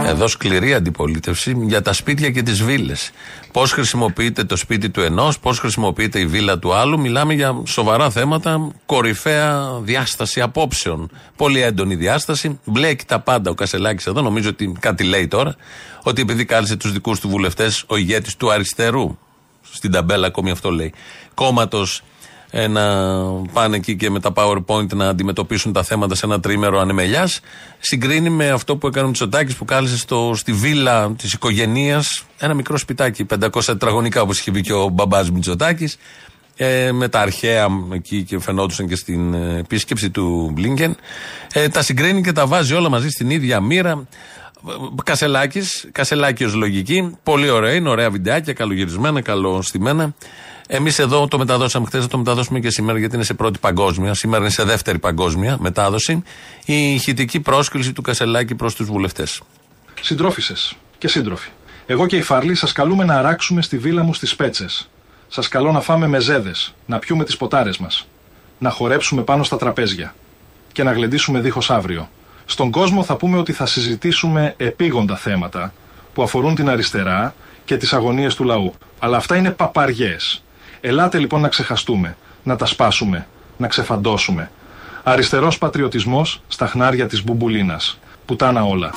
[0.07, 3.11] Εδώ σκληρή αντιπολίτευση για τα σπίτια και τις βίλες.
[3.51, 6.99] Πώς χρησιμοποιείται το σπίτι του ενός, πώς χρησιμοποιείται η βίλα του άλλου.
[6.99, 11.09] Μιλάμε για σοβαρά θέματα, κορυφαία διάσταση απόψεων.
[11.35, 12.59] Πολύ έντονη διάσταση.
[12.65, 14.21] Μπλέκει τα πάντα ο Κασελάκης εδώ.
[14.21, 15.55] Νομίζω ότι κάτι λέει τώρα.
[16.03, 19.17] Ότι επειδή κάλεσε τους δικούς του βουλευτές ο ηγέτης του αριστερού,
[19.71, 20.93] στην ταμπέλα ακόμη αυτό λέει,
[21.33, 22.03] κόμματος
[22.57, 22.83] ε, να
[23.53, 27.39] πάνε εκεί και με τα PowerPoint να αντιμετωπίσουν τα θέματα σε ένα τρίμερο ανεμελιάς.
[27.79, 32.03] Συγκρίνει με αυτό που έκανε ο Μητσοτάκης που κάλεσε στο, στη βίλα της οικογένεια
[32.39, 35.97] ένα μικρό σπιτάκι, 500 τετραγωνικά όπως είχε πει και ο μπαμπάς Μητσοτάκης.
[36.57, 40.95] Ε, με τα αρχαία εκεί και φαινόντουσαν και στην ε, επίσκεψη του Μπλίνκεν.
[41.53, 44.07] Ε, τα συγκρίνει και τα βάζει όλα μαζί στην ίδια μοίρα.
[45.03, 47.17] Κασελάκης, Κασελάκη ω λογική.
[47.23, 50.13] Πολύ ωραία, είναι ωραία βιντεάκια, καλογυρισμένα, καλοστημένα.
[50.67, 54.13] Εμείς εδώ το μεταδώσαμε χθες, θα το μεταδώσουμε και σήμερα γιατί είναι σε πρώτη παγκόσμια.
[54.13, 56.23] Σήμερα είναι σε δεύτερη παγκόσμια μετάδοση.
[56.65, 59.41] Η ηχητική πρόσκληση του Κασελάκη προς τους βουλευτές.
[60.01, 60.53] Συντρόφισε
[60.97, 61.49] και σύντροφοι.
[61.85, 64.89] Εγώ και η Φαρλή σας καλούμε να αράξουμε στη βίλα μου στις Πέτσες.
[65.27, 68.07] Σας καλώ να φάμε μεζέδες, να πιούμε τις ποτάρες μας,
[68.57, 70.15] να χορέψουμε πάνω στα τραπέζια
[70.71, 72.09] και να γλεντήσουμε δίχως αύριο.
[72.45, 75.73] Στον κόσμο θα πούμε ότι θα συζητήσουμε επίγοντα θέματα
[76.13, 77.33] που αφορούν την αριστερά
[77.65, 78.73] και τις αγωνίες του λαού.
[78.99, 80.43] Αλλά αυτά είναι παπαριές.
[80.81, 83.27] Ελάτε λοιπόν να ξεχαστούμε, να τα σπάσουμε,
[83.57, 84.51] να ξεφαντώσουμε.
[85.03, 87.99] Αριστερός πατριωτισμός στα χνάρια της μπουμπουλίνας.
[88.25, 88.91] Πουτάνα όλα.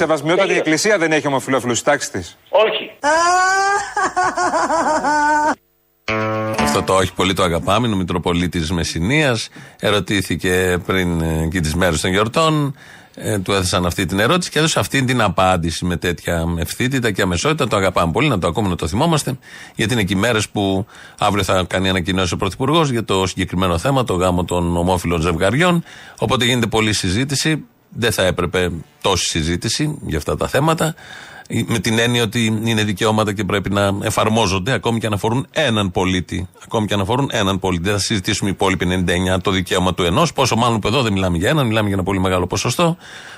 [0.00, 2.36] Σεβασμιότατη εκκλησία δεν έχει ομοφυλόφιλου στη τάξη της.
[2.48, 2.90] Όχι.
[6.64, 7.86] Αυτό το όχι πολύ το αγαπάμε.
[7.86, 9.48] Είναι ο Μητροπολίτης Μεσσηνίας.
[9.80, 12.76] Ερωτήθηκε πριν ε, και τις μέρες των γιορτών.
[13.14, 17.22] Ε, του έθεσαν αυτή την ερώτηση και έδωσε αυτή την απάντηση με τέτοια ευθύτητα και
[17.22, 17.68] αμεσότητα.
[17.68, 19.38] Το αγαπάμε πολύ, να το ακούμε, να το θυμόμαστε.
[19.74, 20.86] Γιατί είναι και οι μέρες που
[21.18, 25.84] αύριο θα κάνει ανακοινώσεις ο Πρωθυπουργός για το συγκεκριμένο θέμα, το γάμο των ομόφυλων ζευγαριών.
[26.18, 27.64] Οπότε γίνεται πολλή συζήτηση.
[27.90, 30.94] Δεν θα έπρεπε τόση συζήτηση για αυτά τα θέματα.
[31.66, 35.90] Με την έννοια ότι είναι δικαιώματα και πρέπει να εφαρμόζονται ακόμη και αν αφορούν έναν
[35.90, 36.48] πολίτη.
[36.64, 37.82] Ακόμη και αν αφορούν έναν πολίτη.
[37.82, 39.04] Δεν θα συζητήσουμε οι υπόλοιποι
[39.36, 40.32] 99 το δικαίωμα του ενός.
[40.32, 42.96] Πόσο μάλλον που εδώ δεν μιλάμε για έναν, μιλάμε για ένα πολύ μεγάλο ποσοστό.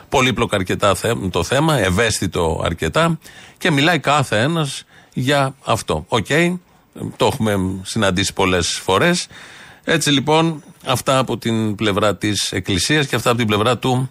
[0.08, 0.96] Πολύπλοκο αρκετά
[1.30, 3.18] το θέμα, ευαίσθητο αρκετά.
[3.58, 6.04] Και μιλάει κάθε ένας για αυτό.
[6.08, 6.26] Οκ,
[7.16, 9.26] το έχουμε συναντήσει πολλές φορές.
[9.84, 14.10] Έτσι λοιπόν, αυτά από την πλευρά της Εκκλησίας και αυτά από την πλευρά του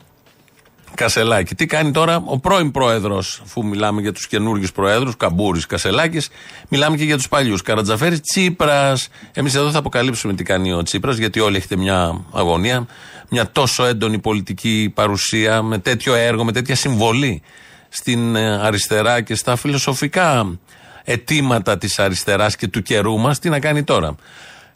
[0.95, 1.55] Κασελάκη.
[1.55, 6.29] Τι κάνει τώρα ο πρώην πρόεδρος, αφού μιλάμε για τους καινούριου προέδρους, Καμπούρης, Κασελάκης,
[6.69, 7.61] μιλάμε και για τους παλιούς.
[7.61, 9.07] Καρατζαφέρης, Τσίπρας.
[9.33, 12.85] Εμείς εδώ θα αποκαλύψουμε τι κάνει ο Τσίπρας, γιατί όλοι έχετε μια αγωνία,
[13.29, 17.41] μια τόσο έντονη πολιτική παρουσία, με τέτοιο έργο, με τέτοια συμβολή
[17.89, 20.59] στην ε, αριστερά και στα φιλοσοφικά
[21.03, 23.39] αιτήματα της αριστεράς και του καιρού μας.
[23.39, 24.15] Τι να κάνει τώρα.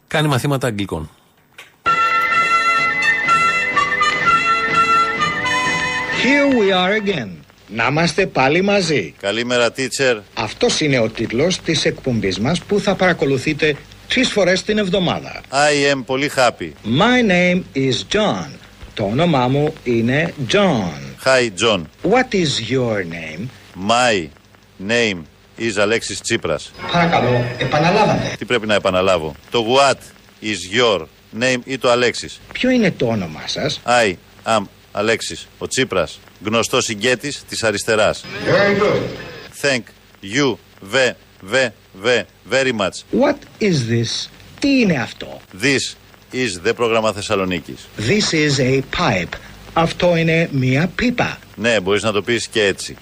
[0.06, 1.10] Κάνει μαθήματα αγγλικών.
[6.22, 7.28] Here we are again.
[7.68, 9.14] Να είμαστε πάλι μαζί.
[9.20, 10.20] Καλημέρα, teacher.
[10.34, 13.76] Αυτός είναι ο τίτλος της εκπομπής μας που θα παρακολουθείτε
[14.08, 15.40] τρεις φορές την εβδομάδα.
[15.50, 16.70] I am πολύ happy.
[16.84, 18.48] My name is John.
[18.94, 21.24] Το όνομά μου είναι John.
[21.24, 21.82] Hi, John.
[22.10, 23.48] What is your name?
[23.88, 24.28] My
[24.88, 25.18] name
[25.58, 26.70] is Alexis Tsipras.
[26.92, 28.34] Παρακαλώ, επαναλάβατε.
[28.38, 29.98] Τι πρέπει να επαναλάβω; Το what
[30.42, 31.00] is your
[31.40, 34.62] name ή το Alexis; Ποιο είναι το όνομά σας; I am
[34.98, 38.24] Αλέξης, ο Τσίπρας, γνωστός ηγέτης της αριστεράς.
[38.46, 39.02] Very good.
[39.62, 39.82] Thank
[40.22, 40.56] you
[40.92, 41.14] ve,
[41.52, 41.72] ve,
[42.04, 43.20] ve, very much.
[43.20, 44.30] What is this?
[44.58, 45.96] Τι είναι αυτό; This
[46.32, 47.88] is the πρόγραμμα Θεσσαλονίκης.
[47.98, 49.38] This is a pipe.
[49.72, 51.38] Αυτό είναι μία πίπα.
[51.56, 52.96] Ναι, μπορείς να το πεις και έτσι.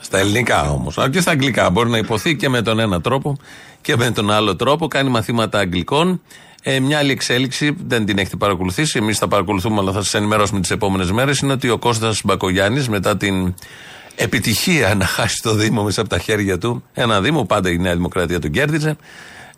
[0.00, 0.98] Στα ελληνικά όμως.
[1.10, 1.70] Και στα αγγλικά.
[1.70, 3.36] Μπορεί να υποθεί και με τον ένα τρόπο
[3.80, 4.88] και με τον άλλο τρόπο.
[4.88, 6.20] Κάνει μαθήματα αγγλικών.
[6.62, 10.60] Ε, μια άλλη εξέλιξη, δεν την έχετε παρακολουθήσει, εμείς θα παρακολουθούμε, αλλά θα σας ενημερώσουμε
[10.60, 11.38] τις επόμενες μέρες.
[11.38, 13.54] Είναι ότι ο Κώστας Μπακογιάννης, μετά την
[14.14, 17.94] επιτυχία να χάσει το Δήμο μέσα από τα χέρια του, ένα Δήμο, πάντα η Νέα
[17.94, 18.96] Δημοκρατία τον κέρδιζε,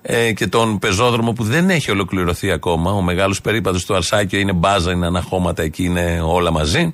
[0.03, 2.93] ε, και τον πεζόδρομο που δεν έχει ολοκληρωθεί ακόμα.
[2.93, 6.93] Ο μεγάλος περίπατος του Αρσάκιο είναι μπάζα, είναι αναχώματα, εκεί είναι όλα μαζί.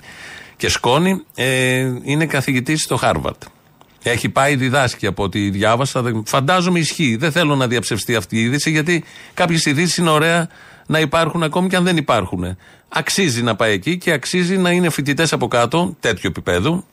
[0.56, 3.42] Και σκόνη, ε, είναι καθηγητής στο Χάρβαρτ.
[4.02, 6.22] Έχει πάει διδάσκει από ό,τι διάβασα.
[6.24, 7.16] Φαντάζομαι ισχύει.
[7.16, 10.48] Δεν θέλω να διαψευστεί αυτή η είδηση, γιατί κάποιες ειδήσεις είναι ωραία
[10.86, 12.56] να υπάρχουν ακόμη και αν δεν υπάρχουν.
[12.88, 16.84] Αξίζει να πάει εκεί και αξίζει να είναι φοιτητές από κάτω, τέτοιου επίπεδου,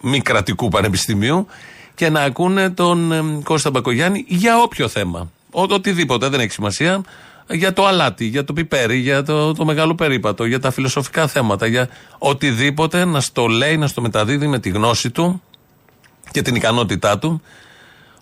[0.00, 1.46] μη κρατικού πανεπιστημίου,
[1.94, 5.30] και να ακούνε τον ε, Κώστα Μπακογιάννη για όποιο θέμα.
[5.50, 7.02] Ο, οτιδήποτε, δεν έχει σημασία.
[7.50, 11.66] Για το αλάτι, για το πιπέρι, για το, το μεγάλο περίπατο, για τα φιλοσοφικά θέματα,
[11.66, 15.42] για οτιδήποτε να στο λέει, να στο μεταδίδει με τη γνώση του
[16.30, 17.42] και την ικανότητά του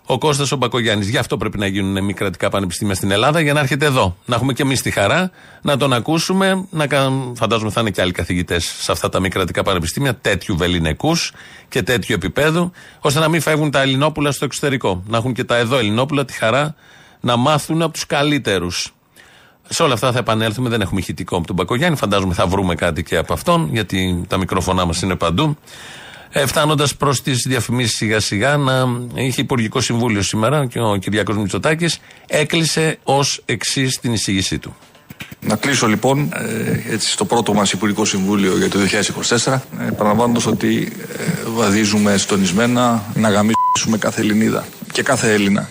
[0.09, 1.09] ο Κώστας ο Μπακογιάννης.
[1.09, 4.17] Γι' αυτό πρέπει να γίνουν μη κρατικά πανεπιστήμια στην Ελλάδα, για να έρχεται εδώ.
[4.25, 6.65] Να έχουμε και εμείς τη χαρά να τον ακούσουμε.
[6.69, 6.87] Να,
[7.35, 11.31] φαντάζομαι θα είναι και άλλοι καθηγητές σε αυτά τα μη κρατικά πανεπιστήμια, τέτοιου βεληνικούς
[11.69, 15.03] και τέτοιου επίπεδου, ώστε να μην φεύγουν τα Ελληνόπουλα στο εξωτερικό.
[15.07, 16.75] Να έχουν και τα εδώ Ελληνόπουλα τη χαρά
[17.19, 18.91] να μάθουν από τους καλύτερους.
[19.69, 20.69] Σε όλα αυτά θα επανέλθουμε.
[20.69, 21.97] Δεν έχουμε ηχητικό από τον Μπακογιάννη.
[21.97, 25.57] Φαντάζομαι θα βρούμε κάτι και από αυτόν, γιατί τα μικρόφωνά μας είναι παντού.
[26.31, 31.37] Ε, Φτάνοντας προς τις διαφημίσεις σιγά σιγά, να είχε Υπουργικό Συμβούλιο σήμερα και ο Κυριακός
[31.37, 34.75] Μητσοτάκης έκλεισε ως εξής την εισήγησή του.
[35.39, 38.79] Να κλείσω λοιπόν ε, έτσι, στο πρώτο μας Υπουργικό Συμβούλιο για το
[39.43, 45.67] 2024 ε, παραλαμβάνοντας ότι ε, βαδίζουμε στονισμένα να γαμίσουμε κάθε Ελληνίδα και κάθε Έλληνα.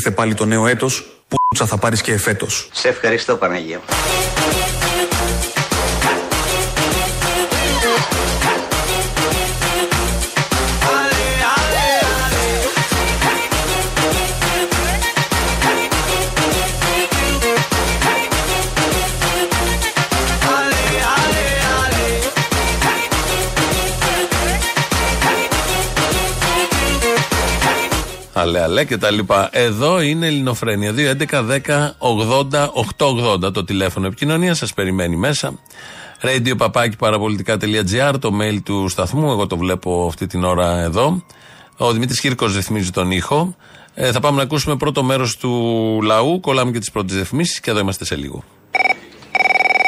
[0.00, 2.68] Ήρθε πάλι το νέο έτος, που θα πάρεις και εφέτος.
[2.72, 3.80] Σε ευχαριστώ Παναγία
[28.40, 29.48] αλέ αλέ και τα λοιπά.
[29.52, 30.92] Εδώ είναι Ελληνοφρένια.
[30.92, 32.70] 2, 11, 10, 80,
[33.46, 34.58] 880 το τηλέφωνο επικοινωνίας.
[34.58, 35.58] Σας περιμένει μέσα.
[36.22, 39.30] Radio παπάκι παραπολιτικά.gr το mail του σταθμού.
[39.30, 41.24] Εγώ το βλέπω αυτή την ώρα εδώ.
[41.76, 43.56] Ο Δημήτρης Κύρκος ρυθμίζει τον ήχο.
[43.94, 45.50] Ε, θα πάμε να ακούσουμε πρώτο μέρος του
[46.02, 46.40] λαού.
[46.40, 48.44] Κολλάμε και τις πρώτες ρυθμίσει και εδώ είμαστε σε λίγο.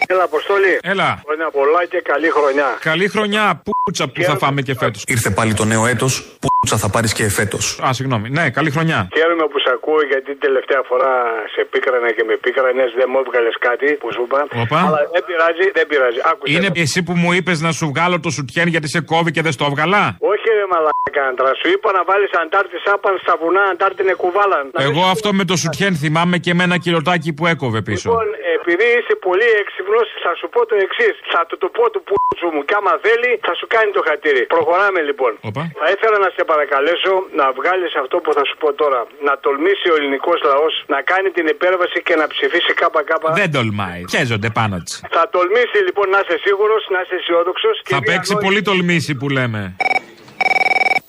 [0.06, 0.78] Έλα, Αποστόλη.
[0.82, 1.22] Έλα.
[1.24, 2.78] Χρόνια πολλά και καλή χρονιά.
[2.80, 5.04] Καλή χρονιά, πούτσα που θα φάμε και φέτος.
[5.06, 7.58] Ήρθε πάλι το νέο έτος, πούτσα θα πάρεις και εφέτο.
[7.84, 8.26] Α, συγγνώμη.
[8.36, 8.98] Ναι, καλή χρονιά.
[9.18, 11.12] Χαίρομαι που σε ακούω γιατί την τελευταία φορά
[11.54, 12.90] σε πίκρανα και με πίκρανες.
[13.00, 14.40] Δεν μου έβγαλες κάτι που σου είπα.
[14.62, 14.80] Οπα.
[14.86, 16.20] Αλλά δεν πειράζει, δεν πειράζει.
[16.30, 16.52] Άκουσε.
[16.54, 19.52] Είναι εσύ που μου είπες να σου βγάλω το σουτιέν γιατί σε κόβει και δεν
[19.56, 21.50] στο έβγαλα; Όχι, ρε μαλάκα άντρα.
[21.60, 24.58] Σου είπα να βάλεις αντάρτη σάπαν στα βουνά, αντάρτη κουβάλα.
[24.88, 28.08] Εγώ αυτό με το σουτιέν θυμάμαι και με ένα κιλοτάκι που έκοβε πίσω.
[28.10, 31.14] Λοιπόν, επειδή είσαι πολύ έξυπνος, θα σου πω το εξής.
[31.32, 34.42] Θα του το πω του πούτσου μου και άμα θέλει θα σου κάνει το χατήρι.
[34.54, 35.32] Προχωράμε λοιπόν.
[35.48, 35.62] Οπα.
[35.82, 39.00] Θα ήθελα να σε παρακαλέσω να βγάλεις αυτό που θα σου πω τώρα.
[39.28, 43.10] Να τολμήσει ο ελληνικός λαός να κάνει την υπέρβαση και να ψηφίσει ΚΚ.
[43.40, 44.00] Δεν τολμάει.
[44.10, 44.94] Πιέζονται πάνω της.
[45.16, 47.74] Θα τολμήσει λοιπόν να είσαι σίγουρος, να είσαι αισιόδοξος.
[47.94, 49.60] Θα παίξει πολύ τολμήσει που λέμε.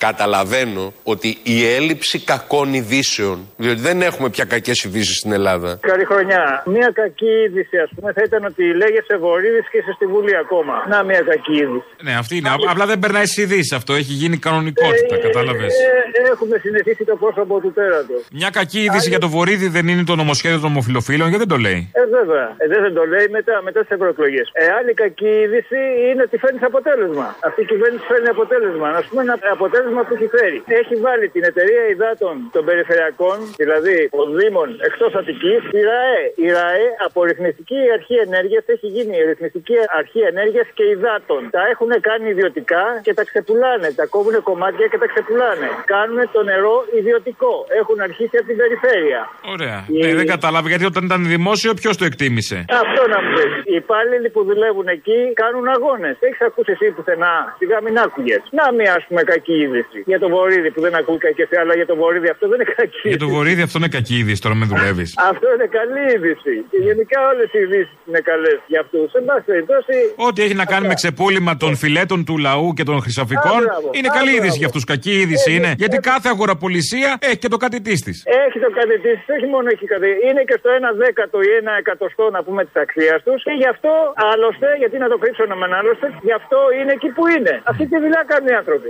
[0.07, 5.69] Καταλαβαίνω ότι η έλλειψη κακών ειδήσεων, διότι δεν έχουμε πια κακές ειδήσεις στην Ελλάδα.
[5.81, 6.63] Καλή χρονιά.
[6.65, 10.75] Μια κακή είδηση, ας πούμε, θα ήταν ότι λέγεσαι Βορύδης και είσαι στη Βουλή ακόμα.
[10.89, 11.89] Να, μια κακή είδηση.
[12.05, 12.49] Ναι, αυτή είναι.
[12.71, 13.93] Απλά δεν περνάει στις ειδήσεις αυτό.
[13.93, 15.73] Έχει γίνει κανονικότητα, ε, κατάλαβες.
[15.73, 18.15] Ε, έχουμε συνηθίσει το πρόσωπο του τέρατο.
[18.31, 21.59] Μια κακή είδηση για το Βορύδη δεν είναι το νομοσχέδιο των ομοφυλοφίλων γιατί δεν το
[21.67, 21.79] λέει.
[22.01, 22.45] Ε, βέβαια.
[22.57, 24.47] Ε, δεν το λέει μετά, μετά τι ευρωεκλογές.
[24.53, 27.27] Ε, άλλη κακή είδηση είναι ότι φέρνεις αποτέλεσμα.
[27.47, 28.87] Αυτή η κυβέρνηση φέρνει αποτέλεσμα.
[28.99, 30.57] Α πούμε ένα αποτέλεσμα που έχει φέρει.
[30.81, 36.21] Έχει βάλει την εταιρεία υδάτων των περιφερειακών, δηλαδή των Δήμων εκτός Αττικής, η ΡΑΕ.
[36.45, 41.41] Η ΡΑΕ από ρυθμιστική αρχή ενέργειας έχει γίνει ρυθμιστική αρχή ενέργειας και υδάτων.
[41.55, 43.87] Τα έχουν κάνει ιδιωτικά και τα ξεπουλάνε.
[43.99, 45.67] Τα κόβουν κομμάτια και τα ξεπουλάνε.
[45.93, 47.53] Κάνουν το νερό ιδιωτικό.
[47.81, 49.21] Έχουν αρχίσει από την περιφέρεια.
[49.53, 49.77] Ωραία.
[49.95, 49.99] Η...
[50.03, 53.51] Ναι, δεν κατάλαβα γιατί όταν ήταν δημόσιο, ποιος το εκτίμησε; Αυτό να μου πεις.
[53.71, 56.15] Οι υπάλληλοι που δουλεύουν εκεί κάνουν αγώνες.
[56.19, 58.41] Έχεις ακούσει εσύ πουθενά; Σιγά μην άκουγες.
[58.51, 59.82] Να μία ας πούμε κακή είδηση.
[60.05, 63.07] Για το βορίδι που δεν ακούει κακή αλλά για το βορίδι αυτό δεν είναι κακή
[63.13, 65.09] Για το βορίδι αυτό είναι κακή είδηση, τώρα με δουλεύεις.
[65.31, 66.53] αυτό είναι καλή είδηση.
[66.71, 69.07] Και γενικά όλες οι ειδήσεις είναι καλές για αυτούς.
[69.19, 69.95] Εν πάση περιπτώσει.
[70.27, 73.61] Ό,τι έχει να κάνει με ξεπούλημα των φιλέτων του λαού και των χρυσαφικών
[73.97, 74.83] είναι καλή είδηση για αυτούς.
[74.83, 75.71] Κακή είδηση είναι.
[75.77, 77.99] Γιατί κάθε αγοραπολισία έχει και το κάτι της.
[78.45, 80.09] Έχει το κάτι της, όχι μόνο έχει κάτι.
[80.27, 83.39] Είναι και στο 1 δέκατο ή 1 εκατοστό να πούμε της αξίας τους.
[83.43, 83.91] Και γι' αυτό
[84.31, 87.53] άλλωστε, γιατί να το κρύψω να με άλλωστε, γι' αυτό είναι εκεί που είναι.
[87.71, 88.89] Αυτή τη δουλειά κάνουν οι άνθρωποι.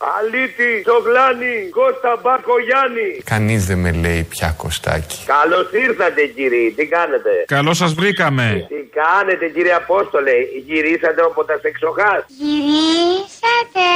[0.00, 3.08] Αλίτη, Τζογλάνη, Κώστα Μπακογιάννη.
[3.24, 5.18] Κανείς δεν με λέει πια Κωστάκι.
[5.34, 6.70] Καλώς ήρθατε, κύριε.
[6.76, 8.66] Τι κάνετε; Καλώς σας βρήκαμε.
[8.68, 12.24] Τι κάνετε, κύριε Απόστολε; Γυρίσατε από τα σεξοχά.
[12.42, 13.88] Γυρίσατε.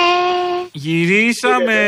[0.72, 1.78] Γυρίσαμε.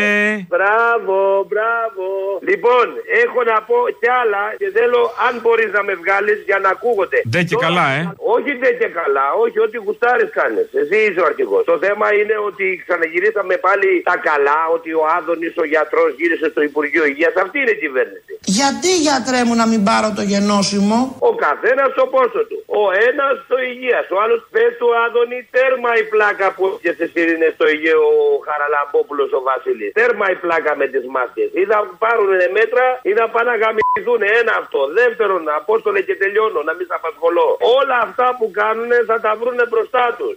[0.52, 1.16] Μπράβο,
[1.50, 2.04] μπράβο.
[2.50, 2.86] Λοιπόν,
[3.24, 7.18] έχω να πω κι άλλα και θέλω αν μπορείς να με βγάλεις για να ακούγονται.
[7.24, 8.00] Δεν και καλά, ε.
[8.34, 10.62] Όχι δεν και καλά, όχι ό,τι γουστάρεις κάνε.
[10.80, 11.62] Εσύ είσαι ο αρχηγός.
[11.64, 16.60] Το θέμα είναι ότι ξαναγυρίσαμε πάλι τα καλά, ότι ο Άδωνης ο γιατρός γύρισε στο
[16.70, 17.34] Υπουργείο Υγείας.
[17.44, 18.32] Αυτή είναι η κυβέρνηση.
[18.60, 20.98] Γιατί γιατρέ μου να μην πάρω το γενώσιμο;
[21.30, 22.58] Ο καθένας το πόσο του.
[22.80, 24.06] Ο ένας στο υγείας.
[24.14, 29.30] Ο άλλος πες του Άδωνη τέρμα η πλάκα που έπιασε στις στο Υγείο ο Χαραλαμπόπουλος
[29.38, 29.90] ο Βασίλης.
[30.00, 31.48] Τέρμα η πλάκα με τις μάσκες.
[31.60, 34.20] Ή θα πάρουν μέτρα ή θα πάνε να γαμηθούν.
[34.40, 34.80] Ένα αυτό.
[35.00, 37.46] Δεύτερον, απόστολε και τελειώνω, να μην σα απασχολώ.
[37.78, 40.34] Όλα αυτά που κάνουν θα τα βρουν μπροστά τους.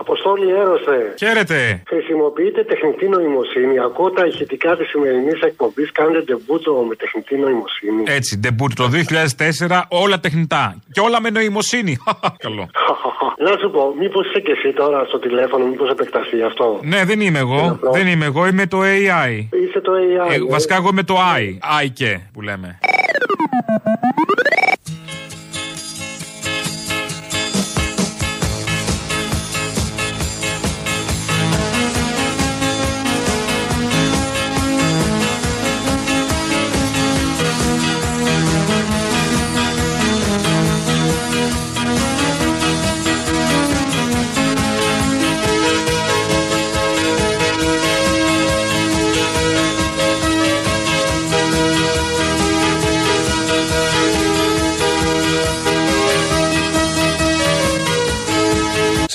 [0.00, 1.14] Αποστόλη Έρωστε.
[1.18, 1.82] Χαίρετε.
[1.86, 3.78] Χρησιμοποιείτε τεχνητή νοημοσύνη.
[3.78, 5.92] Ακούω τα ηχητικά της σημερινής εκπομπής.
[5.92, 8.02] Κάνετε ντεμπούτο με τεχνητή νοημοσύνη.
[8.06, 8.88] Έτσι, ντεμπούτο το
[9.68, 10.64] 2004, όλα τεχνητά.
[10.92, 11.96] Και όλα με νοημοσύνη.
[12.44, 12.64] Καλό.
[13.46, 17.20] Να σου πω, μήπως είσαι και εσύ τώρα στο τηλέφωνο, μήπως επεκταθεί αυτό; Ναι, δεν
[17.20, 17.78] είμαι εγώ.
[17.92, 19.32] Δεν είμαι εγώ, είμαι το AI.
[19.64, 20.32] Είσαι το AI.
[20.32, 21.82] Ε, βασικά εγώ είμαι το I.
[21.84, 22.78] I και που λέμε.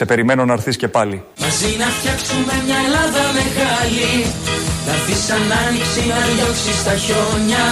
[0.05, 1.23] Σε περιμένω να έρθεις και πάλι.
[1.39, 4.25] Μαζί να φτιάξουμε μια Ελλάδα μεγάλη
[4.85, 7.65] Να έρθεις σαν άνοιξη να διώξεις τα χιόνια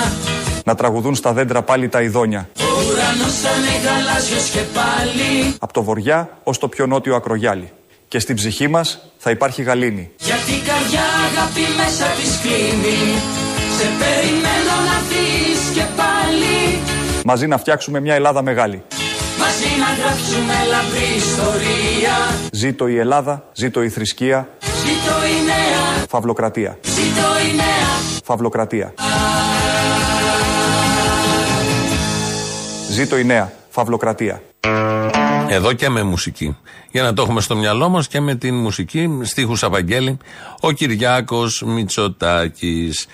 [0.63, 2.49] Να τραγουδούν στα δέντρα πάλι τα ειδόνια.
[2.59, 7.71] Ο ουρανός θα είναι γαλάζιος και πάλι Από το βοριά ως το πιο νότιο ακρογιάλι.
[8.07, 10.11] Και στην ψυχή μας θα υπάρχει γαλήνη.
[10.19, 12.99] Γιατί η καρδιά αγάπη μέσα της κλείνει
[13.77, 16.79] Σε περιμένω να δεις και πάλι
[17.25, 18.83] Μαζί να φτιάξουμε μια Ελλάδα μεγάλη.
[19.77, 22.15] Μαζί να γράψουμε λαμπρή ιστορία
[22.51, 26.77] Ζήτω η Ελλάδα, ζήτω η θρησκεία, Ζήτω η νέα, φαυλοκρατία.
[26.83, 28.93] ζήτω η νέα Φαυλοκρατία.
[32.89, 34.41] Ζήτω η νέα φαυλοκρατία.
[35.49, 36.57] Εδώ και με μουσική.
[36.91, 40.17] Για να το έχουμε στο μυαλό μας και με την μουσική, στίχους Αβαγγέλη,
[40.59, 43.05] ο Κυριάκος Μητσοτάκης.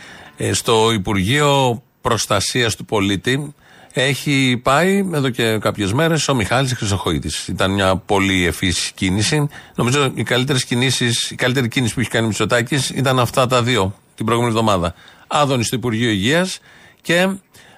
[0.51, 3.53] στο Υπουργείο Προστασίας του Πολίτη
[3.93, 7.29] έχει πάει εδώ και κάποιες μέρες ο Μιχάλης Χρυσοχοίδη.
[7.47, 9.47] Ήταν μια πολύ ευφύ κίνηση.
[9.75, 13.63] Νομίζω οι καλύτερες κινήσεις, η καλύτερη κίνηση που έχει κάνει ο Μητσοτάκης ήταν αυτά τα
[13.63, 14.93] δύο την προηγούμενη εβδομάδα.
[15.27, 16.59] Άδωνη στο Υπουργείο Υγείας
[17.01, 17.27] και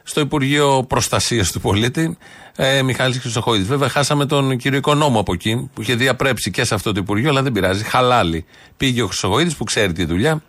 [0.04, 2.18] στο Υπουργείο Προστασίας του Πολίτη,
[2.56, 3.68] ε, Μιχάλης Χρυσοχοίδης.
[3.68, 7.30] Βέβαια, χάσαμε τον κύριο Οικονόμο από εκεί, που είχε διαπρέψει και σε αυτό το Υπουργείο,
[7.30, 7.84] αλλά δεν πειράζει.
[7.84, 8.46] Χαλάλι.
[8.78, 10.44] Πήγε ο Χρυσοχοίδης που ξέρει τη δουλειά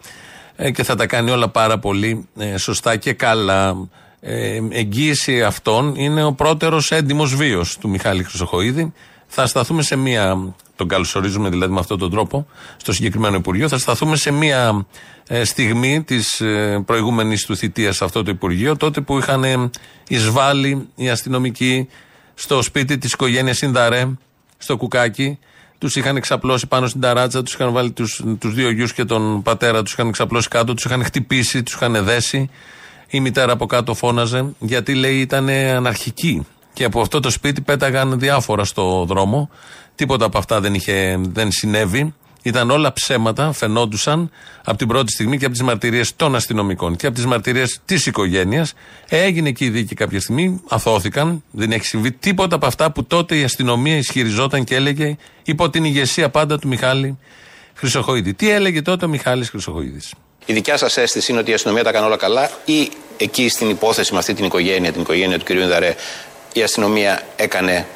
[0.56, 3.88] ε, και θα τα κάνει όλα πάρα πολύ ε, σωστά και καλά.
[4.24, 8.92] Ε, εγγύηση αυτών είναι ο πρώτερος έντιμος βίος του Μιχάλη Χρυσοχοίδη.
[9.26, 10.54] Θα σταθούμε σε μία.
[10.76, 13.68] Τον καλωσορίζουμε δηλαδή με αυτόν τον τρόπο στο συγκεκριμένο Υπουργείο.
[13.68, 14.86] Θα σταθούμε σε μία
[15.26, 19.70] ε, στιγμή της ε, προηγούμενης του θητείας σε αυτό το Υπουργείο, τότε που είχαν ε,
[20.08, 21.88] εισβάλει οι αστυνομικοί
[22.34, 24.08] στο σπίτι της οικογένειας Ινδαρέ,
[24.58, 25.38] στο κουκάκι.
[25.78, 29.42] Τους είχαν εξαπλώσει πάνω στην ταράτσα, τους είχαν βάλει τους τους δύο γιους και τον
[29.42, 32.50] πατέρα, τους είχαν εξαπλώσει κάτω, τους είχαν χτυπήσει, τους είχαν δέσει.
[33.14, 36.46] Η μητέρα από κάτω φώναζε γιατί λέει ήταν αναρχική.
[36.72, 39.50] Και από αυτό το σπίτι πέταγαν διάφορα στο δρόμο.
[39.94, 42.14] Τίποτα από αυτά δεν, είχε, δεν συνέβη.
[42.42, 44.30] Ήταν όλα ψέματα, φαινόντουσαν
[44.64, 48.06] από την πρώτη στιγμή και από τις μαρτυρίες των αστυνομικών και από τις μαρτυρίες της
[48.06, 48.72] οικογένειας.
[49.08, 53.36] Έγινε και η δίκη κάποια στιγμή, αθώθηκαν, δεν έχει συμβεί τίποτα από αυτά που τότε
[53.36, 57.18] η αστυνομία ισχυριζόταν και έλεγε υπό την ηγεσία πάντα του Μιχάλη
[57.74, 58.34] Χρυσοχοίδη.
[58.34, 60.14] Τι έλεγε τότε ο Μιχάλης Χρυσοχοίδης;
[60.46, 63.70] Η δικιά σας αίσθηση είναι ότι η αστυνομία τα κάνει όλα καλά, ή εκεί στην
[63.70, 65.48] υπόθεση με αυτή την οικογένεια, την οικογένεια του κ.
[65.48, 65.94] Ινδαρέ,
[66.52, 67.86] η αστυνομία έκανε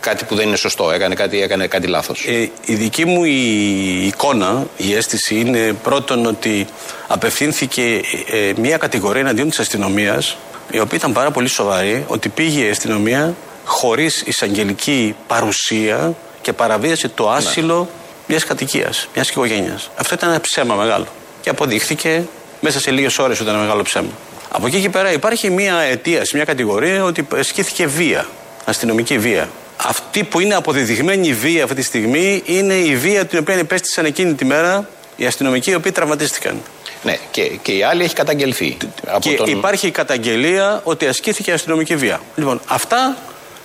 [0.00, 4.06] κάτι που δεν είναι σωστό, έκανε κάτι, έκανε κάτι λάθος; Ε, η δική μου η
[4.06, 6.66] εικόνα, η αίσθηση είναι πρώτον ότι
[7.06, 10.36] απευθύνθηκε ε, μια κατηγορία εναντίον της αστυνομίας,
[10.70, 17.08] η οποία ήταν πάρα πολύ σοβαρή, ότι πήγε η αστυνομία χωρίς εισαγγελική παρουσία και παραβίασε
[17.08, 17.88] το άσυλο
[18.26, 19.90] μιας κατοικίας, μιας οικογένειας.
[19.96, 21.06] Αυτό ήταν ένα ψέμα μεγάλο.
[21.40, 22.24] Και αποδείχθηκε
[22.60, 24.10] μέσα σε λίγες ώρες ότι ήταν ένα μεγάλο ψέμα.
[24.50, 28.26] Από εκεί και πέρα υπάρχει μια αιτία, μια κατηγορία ότι ασκήθηκε βία,
[28.64, 29.48] αστυνομική βία.
[29.76, 34.34] Αυτή που είναι αποδεδειγμένη βία αυτή τη στιγμή είναι η βία την οποία υπέστησαν εκείνη
[34.34, 36.62] τη μέρα οι αστυνομικοί οι οποίοι τραυματίστηκαν.
[37.02, 38.76] Ναι, και, και η άλλη έχει καταγγελθεί.
[39.18, 39.46] και τον...
[39.46, 42.20] υπάρχει καταγγελία ότι ασκήθηκε αστυνομική βία.
[42.36, 43.16] Λοιπόν, αυτά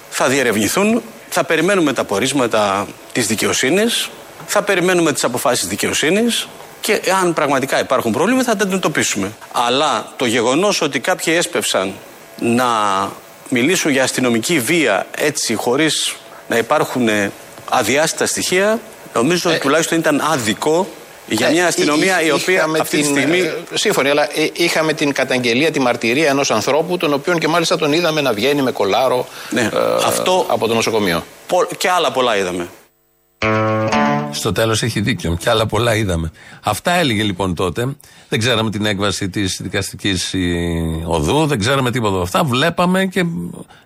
[0.09, 1.01] θα διερευνηθούν.
[1.29, 4.09] Θα περιμένουμε τα πορίσματα της δικαιοσύνης.
[4.45, 6.47] Θα περιμένουμε τις αποφάσεις δικαιοσύνης.
[6.85, 9.31] Και αν πραγματικά υπάρχουν προβλήματα θα τα αντιμετωπίσουμε.
[9.51, 11.93] Αλλά το γεγονός ότι κάποιοι έσπευσαν
[12.39, 12.65] να
[13.49, 16.15] μιλήσουν για αστυνομική βία έτσι χωρίς
[16.47, 17.09] να υπάρχουν
[17.69, 18.79] αδιάστατα στοιχεία
[19.13, 20.87] νομίζω ότι τουλάχιστον ήταν άδικο
[21.27, 23.39] για μια αστυνομία η οποία αυτή τη στιγμή.
[23.39, 27.77] Ε, σύμφωνοι, αλλά ε, είχαμε την καταγγελία, τη μαρτυρία ενός ανθρώπου, τον οποίο και μάλιστα
[27.77, 29.67] τον είδαμε να βγαίνει με κολάρο ναι, ε,
[30.05, 31.25] αυτό από το νοσοκομείο.
[31.77, 32.67] Και άλλα πολλά είδαμε.
[34.35, 35.37] Στο τέλος έχει δίκιο.
[35.39, 36.31] Και άλλα πολλά είδαμε.
[36.63, 37.95] Αυτά έλεγε λοιπόν τότε.
[38.29, 40.33] Δεν ξέραμε την έκβαση της δικαστικής
[41.05, 42.43] οδού, δεν ξέραμε τίποτα από αυτά.
[42.43, 43.25] Βλέπαμε και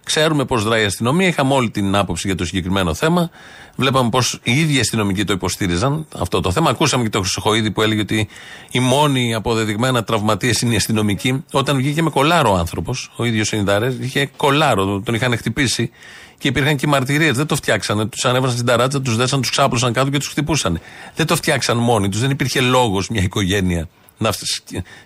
[0.03, 1.27] ξέρουμε πώς δράει η αστυνομία.
[1.27, 3.29] Είχαμε όλη την άποψη για το συγκεκριμένο θέμα.
[3.75, 6.69] Βλέπαμε πώς οι ίδιοι αστυνομικοί το υποστήριζαν αυτό το θέμα.
[6.69, 8.27] Ακούσαμε και τον Χρυσοχοίδη που έλεγε ότι
[8.71, 11.43] οι μόνοι αποδεδειγμένα τραυματίες είναι οι αστυνομικοί.
[11.51, 15.91] Όταν βγήκε με κολάρο ο άνθρωπος, ο ίδιος ο Ινδάρες, είχε κολάρο, τον είχαν χτυπήσει
[16.39, 17.35] και υπήρχαν και μαρτυρίες.
[17.35, 18.05] Δεν το φτιάξανε.
[18.05, 20.79] Τους ανέβασαν στην ταράτσα, τους δέσαν, τους ξάπλωσαν κάτω και τους χτυπούσαν.
[21.15, 22.19] Δεν το φτιάξαν μόνοι τους.
[22.19, 23.87] Δεν υπήρχε λόγος μια οικογένεια
[24.17, 24.31] να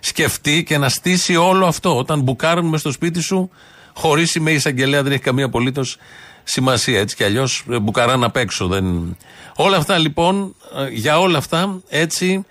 [0.00, 1.96] σκεφτεί και να στήσει όλο αυτό.
[1.96, 3.50] Όταν μπουκάρουν μες στο σπίτι σου,
[3.94, 5.96] χωρίς με εισαγγελέα, δεν έχει καμία απολύτως
[6.44, 7.00] σημασία.
[7.00, 8.66] Έτσι κι αλλιώς ε, μπουκαράν απ' έξω.
[8.66, 9.16] Δεν...
[9.56, 12.44] Όλα αυτά λοιπόν, ε, για όλα αυτά, έτσι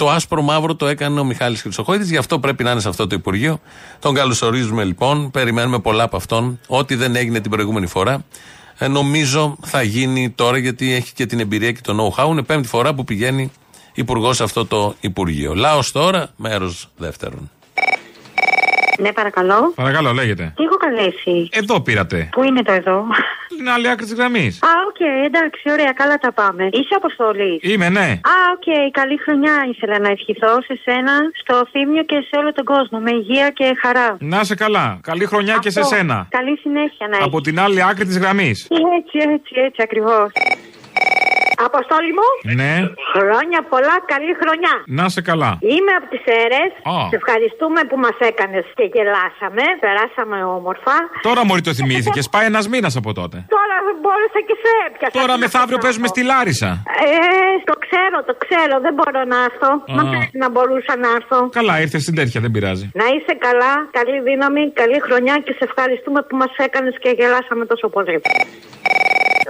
[0.00, 3.06] το άσπρο μαύρο το έκανε ο Μιχάλης Χρυσοχόηδη, γι' αυτό πρέπει να είναι σε αυτό
[3.06, 3.60] το Υπουργείο.
[3.98, 6.60] Τον καλωσορίζουμε λοιπόν, περιμένουμε πολλά από αυτόν.
[6.66, 8.24] Ό,τι δεν έγινε την προηγούμενη φορά,
[8.78, 12.28] ε, νομίζω θα γίνει τώρα γιατί έχει και την εμπειρία και το know-how.
[12.28, 13.52] Είναι πέμπτη φορά που πηγαίνει
[13.94, 15.54] υπουργός σε αυτό το Υπουργείο.
[15.54, 17.50] Λάο τώρα, μέρος δεύτερον.
[19.00, 19.72] Ναι, παρακαλώ.
[19.74, 20.52] Παρακαλώ, λέγεται.
[20.56, 22.28] Τι έχω καλέσει; Εδώ πήρατε.
[22.32, 23.06] Πού είναι το εδώ;
[23.54, 24.62] Στην άλλη άκρη της γραμμής.
[24.62, 26.64] Α, OK, okay, εντάξει, ωραία, καλά τα πάμε.
[26.72, 28.08] Είσαι ο Αποστόλης; Είμαι, ναι.
[28.32, 32.52] Α, OK, okay, καλή χρονιά ήθελα να ευχηθώ σε σένα, στο θύμιο και σε όλο
[32.52, 32.98] τον κόσμο.
[32.98, 34.16] Με υγεία και χαρά.
[34.20, 35.00] Να σε καλά.
[35.02, 35.64] Καλή χρονιά Αυτό.
[35.64, 36.26] και σε σένα.
[36.30, 38.68] Καλή συνέχεια να Από την άλλη άκρη της γραμμής.
[38.98, 40.30] Έτσι, έτσι, έτσι ακριβώς.
[41.68, 42.28] Αποστόλη μου.
[42.60, 42.74] Ναι.
[43.14, 44.74] Χρόνια πολλά, καλή χρονιά.
[44.98, 45.50] Να σε καλά.
[45.60, 46.70] Είμαι από τις αίρες.
[46.94, 47.08] Α.
[47.12, 49.64] Σε ευχαριστούμε που μας έκανες και γελάσαμε.
[49.84, 50.94] Περάσαμε όμορφα.
[51.28, 52.28] Τώρα μόλι το θυμήθηκες.
[52.28, 53.36] Πάει ένας μήνας από τότε.
[53.56, 55.14] Τώρα μπόρεσα και σε έπιασα.
[55.20, 56.70] Τώρα μεθαύριο παίζουμε στη Λάρισα.
[57.06, 57.10] Ε,
[57.70, 58.74] το ξέρω, το ξέρω.
[58.86, 59.70] Δεν μπορώ να έρθω.
[59.96, 61.38] Μα πρέπει να μπορούσα να έρθω.
[61.58, 62.86] Καλά, ήρθες στην τέτοια, δεν πειράζει.
[63.00, 67.64] Να είσαι καλά, καλή δύναμη, καλή χρονιά και σε ευχαριστούμε που μας έκανες και γελάσαμε
[67.72, 68.16] τόσο πολύ.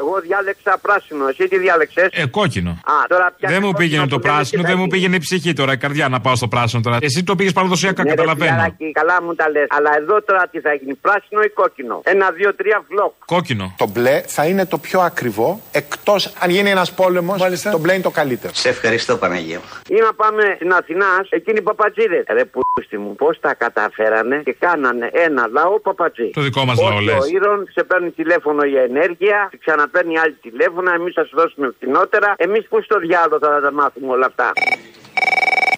[0.00, 1.26] Εγώ διάλεξα πράσινο.
[1.28, 2.70] Εσύ τι διάλεξες; Ε, κόκκινο.
[2.70, 5.76] Α, τώρα πια Δεν μου πήγαινε το πράσινο, δεν μου πήγαινε η ψυχή τώρα, η
[5.76, 6.98] καρδιά να πάω στο πράσινο τώρα.
[7.00, 8.50] Εσύ το πήγες παραδοσιακά, Ναι, ρε, καταλαβαίνω.
[8.50, 9.66] φιλαράκι, καλά μου τα λες.
[9.68, 13.12] Αλλά εδώ τώρα τι θα γίνει, πράσινο ή κόκκινο; Ένα, δύο, τρία φλοκ.
[13.24, 13.74] Κόκκινο.
[13.78, 18.02] Το μπλε θα είναι το πιο ακριβό, εκτός αν γίνει ένας πόλεμος, το μπλε είναι
[18.02, 18.52] το καλύτερο.
[18.54, 19.60] Σε ευχαριστώ, Παναγία.
[19.88, 22.24] Ή να πάμε στην Αθηνά, εκείνοι οι παπατζίδες.
[22.28, 26.30] Ρε πούστη μου, πώς τα καταφέρανε και κάνανε ένα λαό παπατζή.
[26.30, 27.30] Το δικό μας λαό, Όσο λες.
[27.30, 32.34] ήρων σε παίρνει τηλέφωνο για ενέργεια, σε ξαναπαίρνει άλλη τηλέφωνα, εμείς θα σου δώσουμε φθηνότερα.
[32.36, 34.52] Εμείς πού στο διάλογο θα τα μάθουμε όλα αυτά;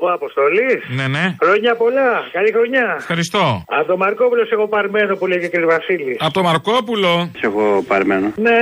[0.04, 0.80] Ο Αποστολής.
[0.98, 1.24] Ναι, ναι.
[1.42, 2.10] Χρόνια πολλά.
[2.32, 2.86] Καλή χρονιά.
[2.98, 3.64] Ευχαριστώ.
[3.78, 6.16] Από το Μαρκόπουλο σε έχω παρμένο που λέγε και ο Βασίλης.
[6.20, 7.30] Από το Μαρκόπουλο.
[7.40, 8.26] Σε έχω παρμένο.
[8.36, 8.58] Ναι.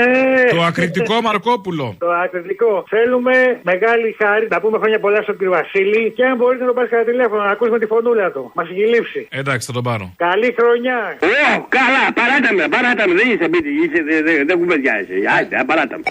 [0.50, 1.86] Το ακριτικό Μαρκόπουλο.
[1.98, 2.84] Το ακριτικό.
[2.88, 6.74] Θέλουμε μεγάλη χάρη να πούμε χρόνια πολλά στον κύριο Βασίλη και αν μπορείτε να το
[6.74, 8.50] πάρεις κατά τηλέφωνο να ακούσουμε τη φωνούλα του.
[8.54, 9.28] Μας έχει λείψει.
[9.30, 10.12] Εντάξει, θα τον πάρω.
[10.16, 10.98] Καλή χρονιά.
[11.20, 13.14] Ε, καλά, παράτα με, παράτα με.
[13.14, 15.14] Δεν είσαι μπίτι, είσαι, δεν δε, δε κουβεντιάζεσαι.
[15.36, 16.02] Άιτε, παράτα με.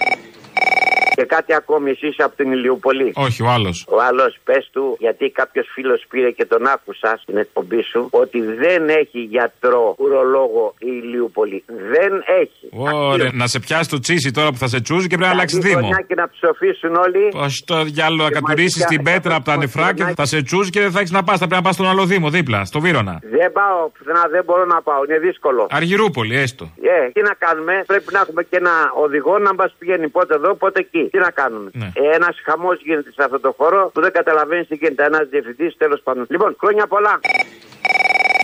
[1.20, 3.12] Και κάτι ακόμη, εσύ είσαι από την Ηλιούπολη.
[3.14, 3.86] Όχι, ο άλλος.
[3.88, 8.40] Ο άλλος, πες του, γιατί κάποιος φίλος πήρε και τον άκουσα στην εκπομπή σου, ότι
[8.40, 11.64] δεν έχει γιατρό ουρολόγο η Ηλιούπολη.
[11.66, 12.64] Δεν έχει.
[13.12, 15.58] Ωραία, να σε πιάσει το τσίσι τώρα που θα σε τσούζει και πρέπει να αλλάξει
[15.58, 15.78] Καλή δήμο.
[15.80, 17.28] χρονιά και να ψοφήσουν όλοι.
[17.30, 20.70] Πώς το διάλογο να κατουρίσει μάλιστα, την πέτρα από τα νεφρά και θα σε τσούζει
[20.70, 21.38] και δεν θα έχεις να πας.
[21.38, 23.18] Θα πρέπει να πας στον άλλο δήμο δίπλα, στο Βύρονα.
[23.22, 25.04] Δεν πάω πουθενά, δεν μπορώ να πάω.
[25.08, 25.66] Είναι δύσκολο.
[25.70, 26.64] Αργυρούπολη, έστω.
[26.82, 30.54] Ε, τι να κάνουμε, πρέπει να έχουμε και ένα οδηγό να μας πηγαίνει πότε εδώ,
[30.54, 31.09] πότε εκεί.
[31.10, 31.70] Τι να κάνουμε.
[31.72, 31.88] Ναι.
[31.94, 35.04] Ε, ένας χαμός γίνεται σε αυτό το χώρο που δεν καταλαβαίνει τι γίνεται.
[35.04, 36.26] Ένας διευθυντής, τέλος πάντων.
[36.28, 37.20] Λοιπόν, χρόνια πολλά.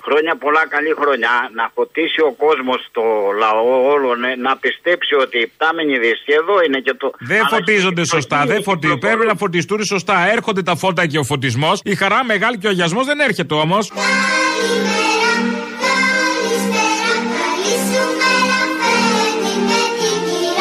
[0.04, 1.34] Χρόνια πολλά, καλή χρονιά.
[1.54, 3.02] Να φωτίσει ο κόσμος το
[3.38, 7.10] λαό όλων, ε, να πιστέψει ότι η πτάμενη δύση εδώ είναι και το.
[7.18, 9.06] Δεν Αλλά φωτίζονται και- σωστά, δεν φωτίζονται.
[9.06, 10.30] Πρέπει να φωτιστούν σωστά.
[10.30, 11.80] Έρχονται τα φώτα και ο φωτισμός.
[11.84, 13.92] Η χαρά μεγάλη και ο αγιασμός δεν έρχεται όμως.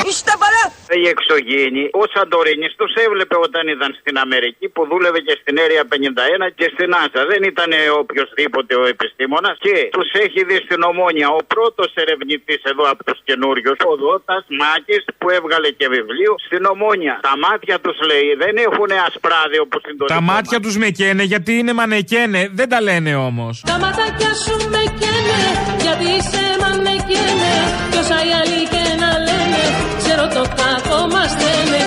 [0.08, 0.64] Είστε παρά!
[1.04, 5.84] Η εξωγήινη, ο Σαντορίνης τους έβλεπε όταν ήταν στην Αμερική που δούλευε και στην Έρια
[5.92, 7.22] 51 και στην Άσα.
[7.32, 7.70] Δεν ήταν
[8.02, 13.20] οποιοδήποτε ο επιστήμονας και τους έχει δει στην Ομόνια ο πρώτος ερευνητής εδώ από τους
[13.28, 17.20] καινούριους, ο Δότα Μάκης που έβγαλε και βιβλίο στην Ομόνια.
[17.30, 20.90] Τα μάτια τους λέει δεν έχουν ασπράδι όπω είναι το Τα δικό μάτια τους με
[20.90, 22.42] καίνε γιατί είναι μανεκένε.
[22.60, 23.64] Δεν τα λένε όμως.
[23.66, 25.42] Τα ματάκια σου με καίνε,
[25.86, 27.54] γιατί είσαι μανεκένε
[27.92, 29.62] Κι όσα οι άλλοι και να λένε,
[30.02, 31.80] ξέρω το κακό μας στέλνε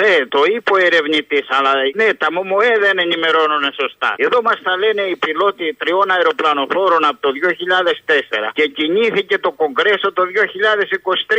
[0.00, 4.10] Ναι, το είπε ο ερευνητής, αλλά ναι, τα ΜΟΜΟΕ δεν ενημερώνουν σωστά.
[4.26, 10.08] Εδώ μας τα λένε οι πιλότοι τριών αεροπλανοφόρων από το 2004 και κινήθηκε το Κογκρέσο
[10.18, 11.36] το 2023.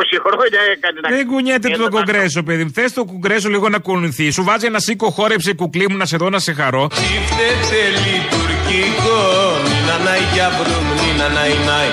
[0.00, 2.72] 20 χρόνια έκανε να Δεν κουνιέται το κογκρέσο, παιδί μου.
[2.78, 4.26] Θες το κογκρέσο λίγο να κουνηθεί.
[4.36, 6.84] Σου βάζει ένα σίκο, χόρεψε κουκλί μου να σε δω να σε χαρώ.
[7.30, 9.20] Φταίτε λειτουργικό,
[9.68, 11.90] νίνα νάι για βρούμ, νίνα νάι νάι.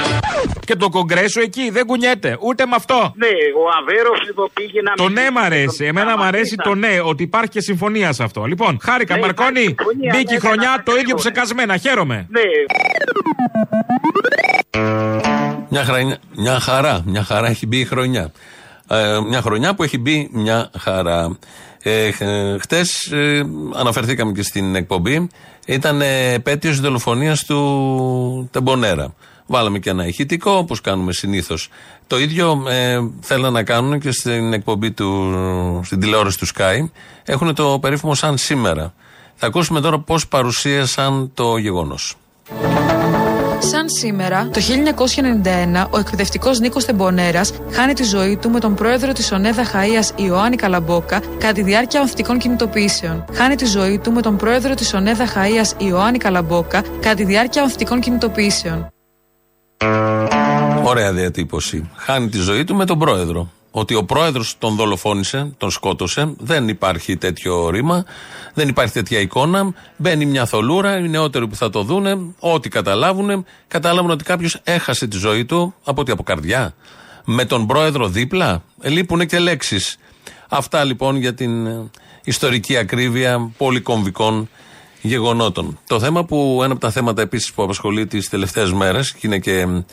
[0.66, 2.38] Και το κογκρέσο εκεί δεν κουνιέται.
[2.42, 3.14] Ούτε με αυτό.
[3.16, 5.86] Ναι, ο Αβέροφ λοιπόν πήγε να Το ναι μ' αρέσει.
[5.86, 8.44] Εμένα μ' αρέσει το ναι, ότι υπάρχει και συμφωνία σε αυτό.
[8.44, 9.60] Λοιπόν, χάρηκα, Ναι, Μαρκόνη.
[9.60, 11.20] υπάρχει συμφωνία, Μπήκε η ναι, χρονιά ναι, το ναι, ίδιο ναι.
[11.20, 11.78] ψεκασμένα.
[11.78, 12.28] Χαίρομαι.
[12.30, 12.42] Ναι.
[15.70, 18.32] Μια, χαρά, μια χαρά, μια χαρά έχει μπει η χρονιά.
[18.90, 21.38] Ε, μια χρονιά που έχει μπει μια χαρά.
[21.84, 22.12] Ε,
[22.60, 23.14] Χτες
[23.76, 25.30] αναφερθήκαμε και στην εκπομπή.
[25.66, 29.14] Ήταν ε, επέτειος τη δολοφονίας του Τεμπονέρα.
[29.48, 31.70] Βάλαμε και ένα ηχητικό, όπως κάνουμε συνήθως.
[32.08, 35.34] Το ίδιο ε, θέλουν να κάνουν και στην εκπομπή του,
[35.84, 36.90] στην τηλεόραση του Sky.
[37.26, 38.94] Έχουν το περίφημο σαν σήμερα.
[39.36, 42.16] Θα ακούσουμε τώρα πώς παρουσίασαν το γεγονός.
[43.60, 44.62] Σαν σήμερα, το
[45.86, 50.04] 1991, ο εκπαιδευτικός Νίκος Τεμπονέρας χάνει τη ζωή του με τον πρόεδρο της Ονέδα Χαία
[50.16, 53.26] Ιωάννη Καλαμπόκα κατά τη διάρκεια ανθητικών κινητοποιήσεων.
[53.34, 57.62] Χάνει τη ζωή του με τον πρόεδρο της Ονέδα Χαία Ιωάννη Καλαμπόκα κατά τη διάρκεια
[57.62, 58.95] ανθητικών κινητοποιήσεων.
[60.84, 61.90] Ωραία διατύπωση.
[61.96, 63.50] Χάνει τη ζωή του με τον πρόεδρο.
[63.72, 66.34] Ότι ο πρόεδρος τον δολοφόνησε, τον σκότωσε.
[66.38, 68.06] Δεν υπάρχει τέτοιο ρήμα.
[68.54, 69.74] Δεν υπάρχει τέτοια εικόνα.
[69.98, 70.98] Μπαίνει μια θολούρα.
[70.98, 75.74] Οι νεότεροι που θα το δούνε, ό,τι καταλάβουν, κατάλαβαν ότι κάποιος έχασε τη ζωή του
[75.84, 76.74] από ό,τι από καρδιά.
[77.26, 78.64] Με τον πρόεδρο δίπλα.
[78.82, 79.98] Ε, λείπουν και λέξεις.
[80.50, 81.90] Αυτά λοιπόν για την ε,
[82.24, 84.50] ιστορική ακρίβεια πολυκομβικών
[85.06, 85.80] γεγονότων.
[85.88, 89.40] Το θέμα που, ένα από τα θέματα επίσης που απασχολεί τις τελευταίες μέρες και είναι
[89.40, 89.86] και ε,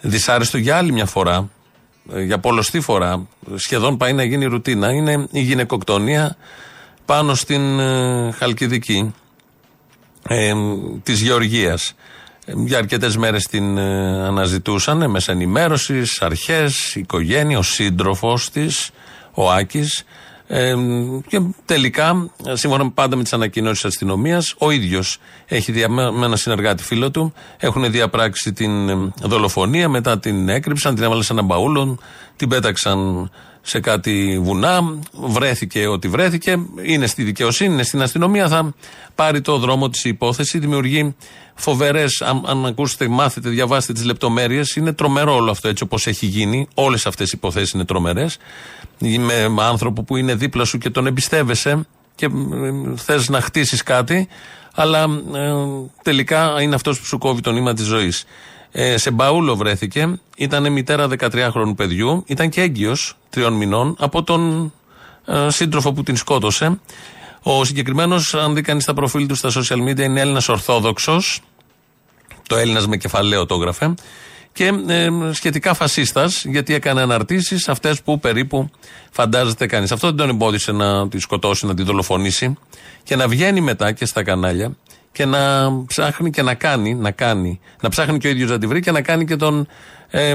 [0.00, 1.50] δυσάρεστο για άλλη μια φορά,
[2.12, 6.36] ε, για πολλωστή φορά, σχεδόν πάει να γίνει ρουτίνα, είναι η γυναικοκτονία
[7.04, 9.14] πάνω στην ε, Χαλκιδική
[10.28, 10.52] ε,
[11.02, 11.94] της Γεωργίας.
[12.44, 18.90] Ε, Για αρκετές μέρες την ε, αναζητούσαν ε, μέσα ενημέρωσης, αρχές, οικογένεια, ο σύντροφος της,
[19.34, 20.04] ο Άκης.
[20.50, 20.74] Ε,
[21.26, 26.12] και τελικά, ε, σύμφωνα πάντα με τις ανακοινώσεις της αστυνομίας, ο ίδιος έχει δια, με
[26.12, 31.22] με ένα συνεργάτη φίλο του, έχουν διαπράξει την ε, δολοφονία, μετά την έκρυψαν, την έβαλαν
[31.22, 31.98] σε ένα μπαούλο,
[32.36, 33.30] την πέταξαν
[33.62, 38.74] σε κάτι βουνά, βρέθηκε ό,τι βρέθηκε, είναι στη δικαιοσύνη, είναι στην αστυνομία, θα
[39.14, 41.14] πάρει το δρόμο της υπόθεση, δημιουργεί
[41.58, 46.26] φοβερές, αν, αν ακούσετε, μάθετε, διαβάσετε τις λεπτομέρειες, είναι τρομερό όλο αυτό έτσι όπως έχει
[46.26, 46.68] γίνει.
[46.74, 48.36] Όλες αυτές οι υποθέσεις είναι τρομερές.
[48.98, 52.28] Με άνθρωπο που είναι δίπλα σου και τον εμπιστεύεσαι και
[52.96, 54.28] θες να χτίσεις κάτι,
[54.74, 55.02] αλλά
[55.34, 55.52] ε,
[56.02, 58.24] τελικά είναι αυτός που σου κόβει το νήμα της ζωής.
[58.72, 64.72] Ε, σε μπαούλο βρέθηκε, ήταν μητέρα 13χρονου παιδιού, ήταν και έγκυος τριών μηνών από τον
[65.26, 66.80] ε, σύντροφο που την σκότωσε.
[67.42, 71.40] Ο συγκεκριμένος, αν δει κανείς τα προφίλ του στα social media, είναι Έλληνας Ορθόδοξος.
[72.48, 73.94] Το Έλληνας με κεφαλαίο το έγραφε.
[74.52, 78.70] Και ε, σχετικά φασίστας, γιατί έκανε αναρτήσεις αυτές που περίπου
[79.10, 79.92] φαντάζεται κανείς.
[79.92, 82.56] Αυτό δεν τον εμπόδισε να τη σκοτώσει, να τη δολοφονήσει
[83.02, 84.76] και να βγαίνει μετά και στα κανάλια
[85.12, 88.66] και να ψάχνει και να κάνει, να κάνει, να ψάχνει και ο ίδιος να τη
[88.66, 89.66] βρει και να κάνει και τον
[90.10, 90.34] ε,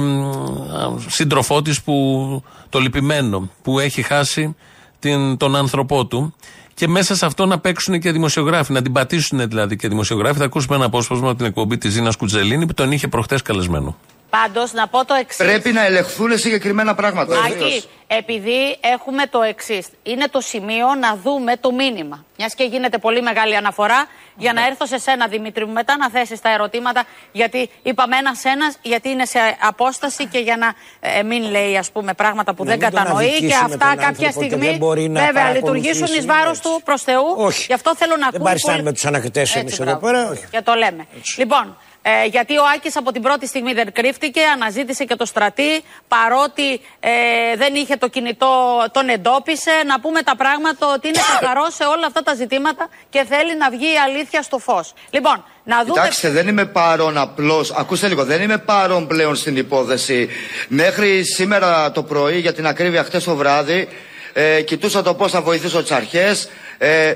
[1.07, 4.55] σύντροφό της που το λυπημένο που έχει χάσει
[4.99, 6.35] την, τον άνθρωπό του.
[6.73, 10.39] Και μέσα σε αυτό να παίξουν και δημοσιογράφοι, να την πατήσουν δηλαδή και δημοσιογράφοι.
[10.39, 13.97] Θα ακούσουμε ένα απόσπασμα από την εκπομπή της Ζήνας Κουτζελίνη που τον είχε προχθέ καλεσμένο.
[14.41, 15.37] Πάντως, να πω το εξής.
[15.45, 17.35] Πρέπει να ελεγχθούν συγκεκριμένα πράγματα.
[17.45, 19.87] Άκη, επειδή έχουμε το εξής.
[20.03, 22.25] Είναι το σημείο να δούμε το μήνυμα.
[22.37, 24.05] Μιας και γίνεται πολύ μεγάλη αναφορά,
[24.37, 27.03] για να έρθω σε σένα, Δημήτρη μου, μετά να θέσεις τα ερωτήματα.
[27.31, 32.13] Γιατί είπαμε ένα-ένα, γιατί είναι σε απόσταση και για να ε, μην λέει ας πούμε,
[32.13, 34.65] πράγματα που Να δεν μην τον κατανοεί και αδικήσουμε αυτά τον κάποια άνθρωπο και στιγμή
[34.65, 37.33] δεν μπορεί να βέβαια παρακολουθήσει λειτουργήσουν εις βάρος του προς Θεού.
[37.37, 37.63] Όχι.
[37.67, 38.43] Γι' αυτό θέλω να Δεν ακούω.
[38.45, 40.05] παριστάνουμε πολύ- τους ανακριτές εμείς Έτσι, εδώ μπράβο.
[40.17, 40.43] πέρα, όχι.
[40.51, 41.05] Και το λέμε.
[41.37, 45.83] Λοιπόν, ε, γιατί ο Άκης από την πρώτη στιγμή δεν κρύφτηκε, αναζήτησε και το στρατή,
[46.07, 47.09] παρότι ε,
[47.57, 49.71] δεν είχε το κινητό, τον εντόπισε.
[49.85, 53.69] Να πούμε τα πράγματα ότι είναι καθαρό σε όλα αυτά τα ζητήματα και θέλει να
[53.69, 54.93] βγει η αλήθεια στο φως.
[55.09, 55.93] Λοιπόν, να δούμε...
[55.93, 57.71] Κοιτάξτε, δεν είμαι παρόν απλώς.
[57.71, 60.29] Ακούστε λίγο, δεν είμαι παρόν πλέον στην υπόθεση.
[60.67, 63.87] Μέχρι σήμερα το πρωί, για την ακρίβεια, χτες το βράδυ,
[64.33, 66.49] ε, κοιτούσα το πώς θα βοηθήσω τις αρχές.
[66.77, 67.13] Ε,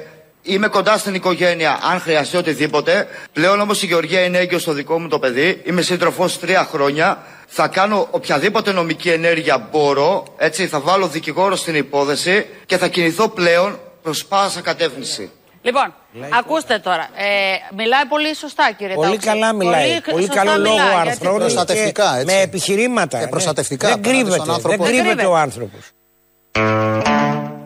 [0.48, 3.08] είμαι κοντά στην οικογένεια, αν χρειαστεί οτιδήποτε.
[3.34, 5.62] Πλέον όμως η Γεωργία είναι έγκυος στο δικό μου το παιδί.
[5.66, 7.24] Είμαι σύντροφος τρία χρόνια.
[7.48, 10.24] Θα κάνω οποιαδήποτε νομική ενέργεια μπορώ.
[10.38, 15.32] Έτσι, θα βάλω δικηγόρο στην υπόθεση και θα κινηθώ πλέον προς πάσα κατεύθυνση.
[15.62, 15.94] Λοιπόν,
[16.40, 17.10] ακούστε τώρα.
[17.16, 19.28] Ε, μιλάει πολύ σωστά, κύριε Πολύ Ταοξή.
[19.28, 20.02] καλά μιλάει.
[20.12, 21.38] Πολύ, σωστά καλό λόγο μιλάει, ο γιατί- άνθρωπο.
[21.38, 22.26] Προστατευτικά, έτσι.
[22.36, 23.18] Με επιχειρήματα.
[23.18, 23.30] Και ναι.
[23.30, 24.52] προστατευτικά Δεν απέναντι στον κρύβεται.
[24.52, 24.70] άνθρωπο.
[24.70, 25.28] Δεν Δεν κρύβεται κρύβεται.
[25.28, 25.82] ο άνθρωπος.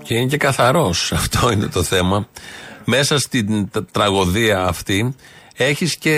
[0.03, 1.11] Και είναι και καθαρός.
[1.21, 2.27] Αυτό είναι το θέμα.
[2.85, 5.15] Μέσα στην τ- τραγωδία αυτή
[5.55, 6.15] έχεις και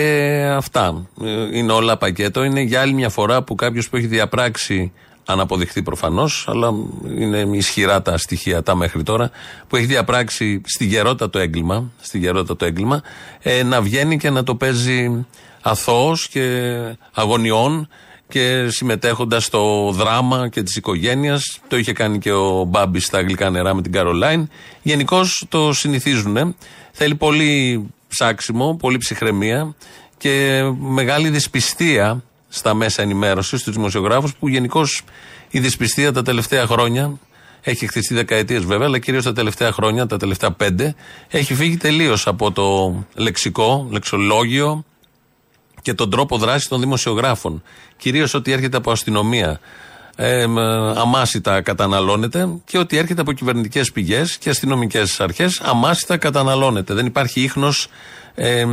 [0.56, 1.06] αυτά.
[1.24, 2.42] Ε, Είναι όλα πακέτο.
[2.44, 4.92] Είναι για άλλη μια φορά που κάποιος που έχει διαπράξει,
[5.26, 6.70] αν αποδειχθεί προφανώς, αλλά
[7.18, 9.30] είναι ισχυρά τα στοιχεία τα μέχρι τώρα,
[9.68, 13.02] που έχει διαπράξει στη γερότητα το έγκλημα, στη γερότητα το έγκλημα,
[13.42, 15.26] ε, να βγαίνει και να το παίζει
[15.60, 16.70] αθώος και
[17.12, 17.88] αγωνιών
[18.28, 21.60] και συμμετέχοντας στο δράμα και της οικογένειας.
[21.68, 24.48] Το είχε κάνει και ο Μπάμπη στα αγγλικά νερά με την Καρολάιν.
[24.82, 26.56] Γενικώς το συνηθίζουν.
[26.92, 29.74] Θέλει πολύ ψάξιμο, πολύ ψυχραιμία
[30.18, 35.02] και μεγάλη δυσπιστία στα μέσα ενημέρωσης, στους δημοσιογράφους, που γενικώς
[35.50, 37.18] η δυσπιστία τα τελευταία χρόνια
[37.60, 40.94] έχει χτιστεί δεκαετίες βέβαια, αλλά κυρίως τα τελευταία χρόνια, τα τελευταία πέντε,
[41.28, 44.84] έχει φύγει τελείως από το λεξικό, λεξολόγιο
[45.84, 47.62] και τον τρόπο δράσης των δημοσιογράφων.
[47.96, 49.60] Κυρίως ότι έρχεται από αστυνομία.
[50.16, 50.42] Ε,
[50.96, 56.94] αμάσιτα καταναλώνεται και ότι έρχεται από κυβερνητικές πηγές και αστυνομικές αρχές αμάσιτα καταναλώνεται.
[56.94, 57.88] Δεν υπάρχει ίχνος
[58.34, 58.66] ε,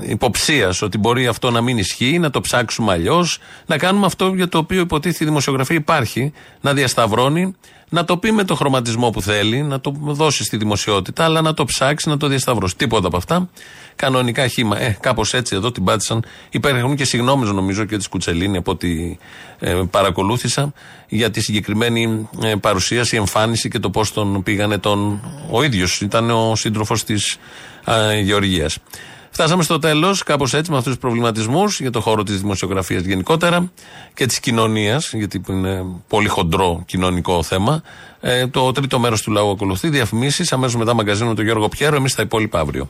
[0.00, 4.48] υποψίας ότι μπορεί αυτό να μην ισχύει, να το ψάξουμε αλλιώς, να κάνουμε αυτό για
[4.48, 7.54] το οποίο υποτίθεται η δημοσιογραφία υπάρχει, να διασταυρώνει,
[7.88, 11.54] να το πει με το χρωματισμό που θέλει, να το δώσει στη δημοσιότητα, αλλά να
[11.54, 12.76] το ψάξει, να το διασταυρώσει.
[12.76, 13.48] Τίποτα από αυτά.
[14.00, 14.80] Κανονικά χήμα.
[14.80, 16.24] Ε, κάπως έτσι εδώ την πάτησαν.
[16.50, 19.18] Υπάρχουν και συγγνώμε, νομίζω, και της Κουτσελίνη από ό,τι
[19.58, 20.72] ε, παρακολούθησα
[21.08, 25.20] για τη συγκεκριμένη ε, παρουσίαση, εμφάνιση και το πώς τον πήγανε τον.
[25.50, 27.38] Ο ίδιος ήταν ο σύντροφος της
[27.84, 28.78] ε, Γεωργίας.
[29.30, 33.72] Φτάσαμε στο τέλος, κάπως έτσι, με αυτούς τους προβληματισμούς για το χώρο της δημοσιογραφίας γενικότερα
[34.14, 37.82] και της κοινωνίας, γιατί είναι πολύ χοντρό κοινωνικό θέμα.
[38.20, 39.88] Ε, το τρίτο μέρος του λαού ακολουθεί.
[39.88, 41.96] Διαφημίσεις, αμέσως μετά μαγκαζίνο με τον Γιώργο Πιέρο.
[41.96, 42.88] Εμείς τα υπόλοιπα αύριο.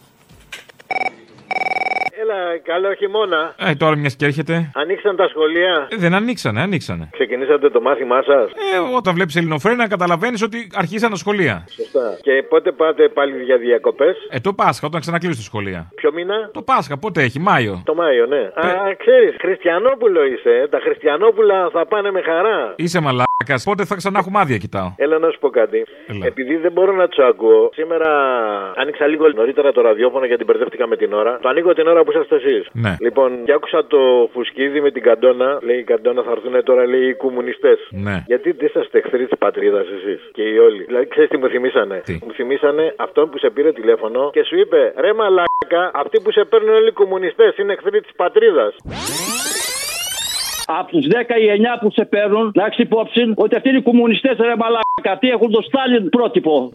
[2.51, 3.55] Έλα, καλό χειμώνα.
[3.59, 4.70] Ε, τώρα μιας και έρχεται.
[4.74, 5.88] Ανοίξαν τα σχολεία.
[5.90, 7.09] Ε, δεν ανοίξανε, ανοίξανε.
[7.12, 11.64] Ξεκινήσατε το μάθημά σας; Ε, όταν βλέπεις ελληνοφρένα, καταλαβαίνεις ότι αρχίσαν τα σχολεία.
[11.76, 12.18] Σωστά.
[12.22, 15.92] Και πότε πάτε πάλι για διακοπές; Ε, το Πάσχα, όταν ξανακλείσουν τα σχολεία.
[15.94, 17.82] Ποιο μήνα; Το Πάσχα, πότε έχει, Μάιο.
[17.84, 18.40] Το Μάιο, ναι.
[18.55, 20.51] Α, ξέρεις, Χριστιανόπουλο είσαι.
[20.62, 20.68] ε.
[20.68, 22.74] Τα Χριστιανόπουλα θα πάνε με χαρά.
[22.76, 23.24] Είσαι μαλάκα.
[23.64, 24.88] Πότε θα ξανά έχουμε άδεια, κοιτάω.
[24.97, 25.84] Έλα να σου πω κάτι.
[26.07, 26.26] Έλα.
[26.26, 28.11] Επειδή δεν μπορώ να τους ακούω, σήμερα
[28.76, 31.38] άνοιξα λίγο νωρίτερα το ραδιόφωνο γιατί μπερδεύτηκα με την ώρα.
[31.43, 32.68] Το ανοίγω την ώρα που είσαστε εσείς.
[32.72, 32.97] Ναι.
[33.01, 35.59] Λοιπόν, και άκουσα το φουσκίδι με την καντόνα.
[35.62, 37.78] Λέει η καντόνα θα έρθουν τώρα, λέει οι κομμουνιστές.
[37.91, 38.24] Ναι.
[38.26, 40.82] Γιατί δεν είσαστε εχθροί της πατρίδας εσείς και οι όλοι.
[40.84, 42.03] Δηλαδή, ξέρεις τι μου θυμήσανε.
[42.26, 46.45] Μου θυμήσανε αυτόν που σε πήρε τηλέφωνο και σου είπε ρε μαλάκα, αυτοί που σε
[46.45, 48.74] παίρνουν όλοι οι κομμουνιστές είναι εχθροί της πατρίδας.
[50.79, 51.11] Από τους 10
[51.45, 55.18] ή 9 που σε παίρνουν, να έχεις υπόψη ότι αυτοί είναι οι κομμουνιστές ρε μαλάκα.
[55.21, 56.73] Τι έχουν το Στάλιν πρότυπο.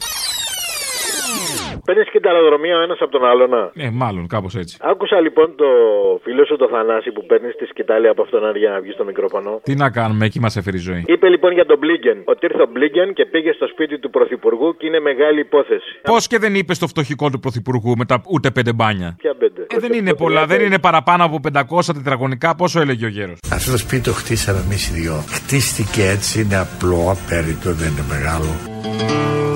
[1.85, 3.49] Παίρνει και τα αεροδρομία ο ένας από τον άλλον.
[3.49, 3.71] να.
[3.85, 4.77] Ε, μάλλον, κάπως έτσι.
[4.81, 5.65] Άκουσα λοιπόν το
[6.23, 9.59] φίλο σου το Θανάση που παίρνει τη σκητάλη από αυτόν για να βγει στο μικρόφωνο.
[9.63, 11.03] Τι να κάνουμε, εκεί μας έφερε η ζωή.
[11.07, 14.75] Είπε λοιπόν για τον Μπλίγκεν ότι ήρθε ο Μπλίγκεν και πήγε στο σπίτι του Πρωθυπουργού
[14.77, 15.99] και είναι μεγάλη υπόθεση.
[16.01, 19.61] Πώς και δεν είπε στο φτωχικό του πρωθυπουργού με τα ούτε πέντε μπάνια; Ποια πέντε;
[19.69, 23.71] Ε, δεν είναι πολλά, δεν είναι παραπάνω από 500 τετραγωνικά, πόσο έλεγε ο γέρος; Αυτό
[23.71, 25.13] το σπίτι το χτίσαμε εμείς οι δυο.
[25.37, 29.54] Χτίστηκε έτσι, είναι απλό, απέριτο, δεν είναι μεγάλο.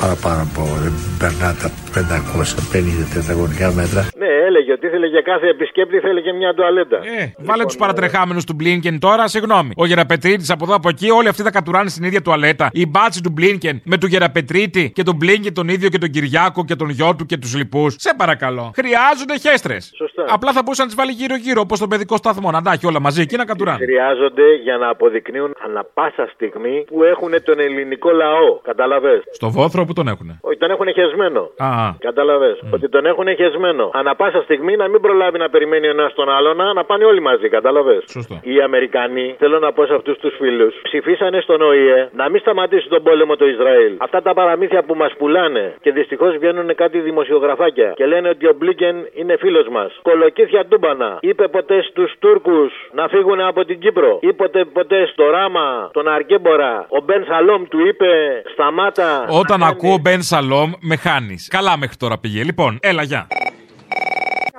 [0.00, 4.08] Παραπάνω από δεν περνά τα 550 τετραγωνικά μέτρα.
[4.16, 6.96] Ναι, έλεγε ότι ήθελε για κάθε επισκέπτη θέλει και μια τουαλέτα.
[6.96, 9.70] Ε, βάλε τους παρατρεχάμενους του Μπλίνκεν τώρα, συγγνώμη.
[9.76, 12.68] Ο Γεραπετρίτη από εδώ από εκεί, όλοι αυτοί θα κατουράνε στην ίδια τουαλέτα.
[12.72, 16.64] Η μπάτση του Μπλίνκεν με του Γεραπετρίτη και τον Μπλίνκεν τον ίδιο και τον Κυριάκο
[16.64, 17.94] και τον γιο του και τους λοιπούς.
[17.98, 18.70] Σε παρακαλώ.
[18.74, 19.92] Χρειάζονται χέστρες.
[19.96, 20.24] Σωστά.
[20.28, 22.50] Απλά θα μπορούσαν να τις βάλει γύρω-γύρω όπως τον παιδικό σταθμό.
[22.50, 23.78] Να τα έχει όλα μαζί εκεί να κατουράνε.
[23.84, 28.58] Χρειάζονται για να αποδεικνύουν ανα πάσα στιγμή που έχουν τον ελληνικό λαό.
[28.62, 29.22] Καταλαβέ.
[29.32, 30.38] Στο βόθρο που τον έχουνε.
[30.40, 31.40] Όχι, τον έχουν χεσμένο.
[31.56, 31.94] Α, α.
[31.98, 32.50] Κατάλαβε.
[32.74, 33.90] Ότι τον έχουν χεσμένο.
[33.92, 37.04] Ανα πάσα στιγμή να μην προλάβει να περιμένει ο ένας τον άλλον, να, να πάνε
[37.04, 37.48] όλοι μαζί.
[37.48, 38.40] Κατάλαβες; Σωστό.
[38.42, 42.88] Οι Αμερικανοί, θέλω να πω σε αυτούς τους φίλους, ψηφίσανε στον ΟΗΕ να μην σταματήσει
[42.88, 43.92] τον πόλεμο το Ισραήλ.
[43.98, 48.54] Αυτά τα παραμύθια που μας πουλάνε και δυστυχώς βγαίνουν κάτι δημοσιογραφάκια και λένε ότι ο
[48.56, 49.98] Μπλίκεν είναι φίλος μας.
[50.02, 51.18] Κολοκύθια τούμπανα.
[51.20, 54.18] Είπε ποτέ στους Τούρκους να φύγουν από την Κύπρο.
[54.20, 59.26] Είπε ποτέ στο Ράμα, τον Αρκέμπορα, ο Μπεν Σαλόμ του είπε σταμάτα.
[59.28, 61.48] Όταν ακούω Μπεν Σαλόμ, με χάνεις.
[61.50, 62.44] Καλά μέχρι τώρα πήγε.
[62.44, 63.26] Λοιπόν, έλα, γεια.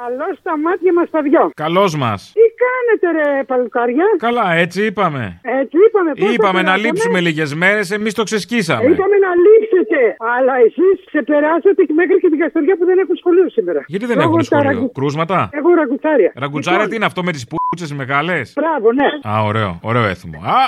[0.03, 1.51] Καλό στα μάτια μας τα δυο.
[1.55, 2.31] Καλώς μας.
[2.37, 5.39] Τι κάνετε, ρε παλουκάρια; Καλά, έτσι είπαμε.
[5.61, 6.11] Έτσι είπαμε.
[6.13, 8.83] πώς Είπαμε το να περάσαμε; λείψουμε λίγες μέρες, εμείς το ξεσκίσαμε.
[8.91, 9.99] Είπαμε να λείψετε.
[10.35, 13.83] Αλλά εσείς ξεπεράσατε και μέχρι και την Καστοριά που δεν έχουν σχολείο σήμερα.
[13.87, 16.31] Γιατί δεν Λόγω έχουν τα σχολείο; ραγκου- Κρούσματα; Έχω ραγκουτσάρια.
[16.35, 19.07] Ραγκουτσάρα Λοιπόν, τι είναι αυτό με τις πούτσες μεγάλες; Μπράβο, ναι.
[19.31, 20.37] Α, ωραίο, ωραίο έθιμο.
[20.39, 20.59] Α,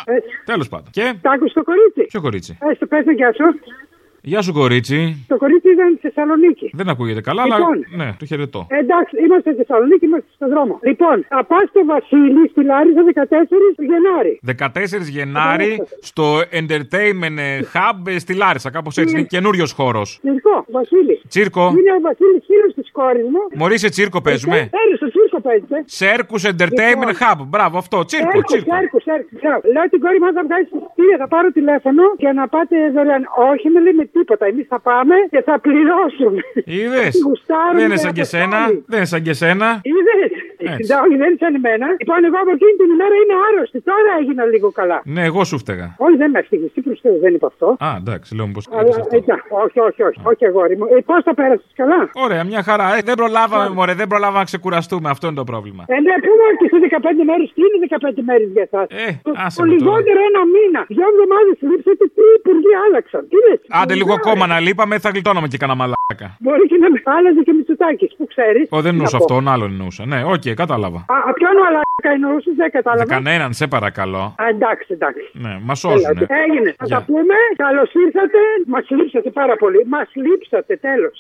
[0.46, 0.88] τέλος πάντων.
[0.92, 3.46] Και; Τα άκουσες το κορίτσι; Ποιο κορίτσι; Έστω, πες το γεια σου.
[4.26, 5.26] Γεια σου, κορίτσι.
[5.28, 6.70] Το κορίτσι ήταν στη Θεσσαλονίκη.
[6.74, 7.58] Δεν ακούγεται καλά, αλλά.
[7.58, 7.78] Λοιπόν.
[8.00, 8.68] Ναι, το χαιρετώ.
[8.70, 10.80] Εντάξει, είμαστε στη Θεσσαλονίκη, είμαστε στον δρόμο.
[10.90, 14.34] Λοιπόν, θα πα στο Βασίλη στη Λάρισα 14 του Γενάρη.
[14.58, 15.72] 14 Γενάρη
[16.10, 16.26] στο
[16.60, 17.38] Entertainment
[17.74, 19.14] Hub ε, στη Λάρισα, κάπως έτσι.
[19.18, 20.20] Είναι καινούριος χώρος.
[20.24, 21.22] Τσίρκο, Βασίλη.
[21.28, 21.66] Τσίρκο.
[21.80, 23.42] Είναι ο Βασίλης φίλος τη κόρη μου.
[23.60, 24.58] Μωρή σε τσίρκο παίζουμε.
[24.82, 25.76] Έρη στο τσίρκο παίζετε.
[25.86, 27.38] Σέρκους Entertainment Hub.
[27.52, 27.98] Μπράβο, αυτό.
[28.06, 28.76] Τσίρκο, Έρκο, τσίρκο.
[28.82, 29.30] έρκο, έρκο.
[29.42, 29.62] Μπράβο.
[29.74, 33.24] Λέω την κόρη μου αν θα βγάλει εισιτήρια, θα πάρω τηλέφωνο και να πάτε δωρεάν.
[33.52, 34.44] Όχι, με λέει με τίποτα.
[34.52, 36.40] Εμείς θα πάμε και θα πληρώσουμε.
[36.78, 37.12] Είδες.
[37.26, 38.58] Γουστάρουμε Δεν είναι και σαν και θα σένα.
[38.62, 38.84] φτάνει.
[38.92, 39.68] Δεν είναι σαν και σένα.
[39.92, 40.32] Είδες.
[40.64, 41.88] Εντάξει, όχι, δεν ήταν εμένα.
[42.02, 43.78] Λοιπόν, εγώ από εκείνη την ημέρα είμαι άρρωστη.
[43.90, 44.98] Τώρα έγινα λίγο καλά.
[45.16, 45.88] Ναι, εγώ σου φταίγα.
[46.06, 46.70] Όχι, δεν με έφυγες.
[46.76, 47.68] Τι προσθέτω, δεν είπα αυτό.
[47.88, 48.62] Α, εντάξει, λέω πω.
[48.78, 48.82] Αλλά,
[49.18, 49.32] εντάξει,
[49.64, 50.86] όχι, όχι, όχι, όχι, αγόρι μου.
[50.94, 52.88] Ε, Πώς το πέρασες καλά; Ωραία, μια χαρά.
[52.98, 55.08] Ε, δεν προλάβαμε, μωρέ, δεν προλάβαμε να ξεκουραστούμε.
[55.14, 55.84] Αυτό είναι το πρόβλημα.
[55.94, 57.48] Ε, ναι, πούμε και σε 15 μέρες.
[57.56, 59.08] Τι είναι 15 μέρες για εσάς; Ε,
[59.46, 59.72] άσε το με τώρα.
[59.76, 60.82] λιγότερο ένα μήνα.
[60.96, 63.22] Δύο εβδομάδες λείψατε τι υπουργοί άλλαξαν.
[63.32, 63.60] Τι λες;
[64.04, 66.28] Άντε λίγο ακόμα να λείπαμε, θα γλιτώναμε και κανένα μαλάκα.
[66.40, 68.68] Μπορεί και να με άλλαζε και Μητσοτάκης, που ξέρεις.
[68.76, 70.06] Ω, δεν εννοούσα αυτόν, άλλον εννοούσα.
[70.06, 71.00] Ναι, οκ, κατάλαβα.
[71.14, 73.06] Α, α, ποιον μαλάκα εννοούσες, δεν κατάλαβα.
[73.16, 74.24] Κανέναν, σε παρακαλώ.
[74.42, 75.26] Α, εντάξει, εντάξει.
[75.34, 76.08] Ναι, μας σώζουνε.
[76.08, 76.26] Έλατε.
[76.46, 76.70] Έγινε.
[76.78, 76.98] Θα Γεια.
[76.98, 77.36] τα πούμε.
[77.66, 78.40] Καλώς ήρθατε.
[78.68, 79.80] Μας λείψατε πάρα πολύ.
[79.88, 81.18] Μας λείψατε, τέλος.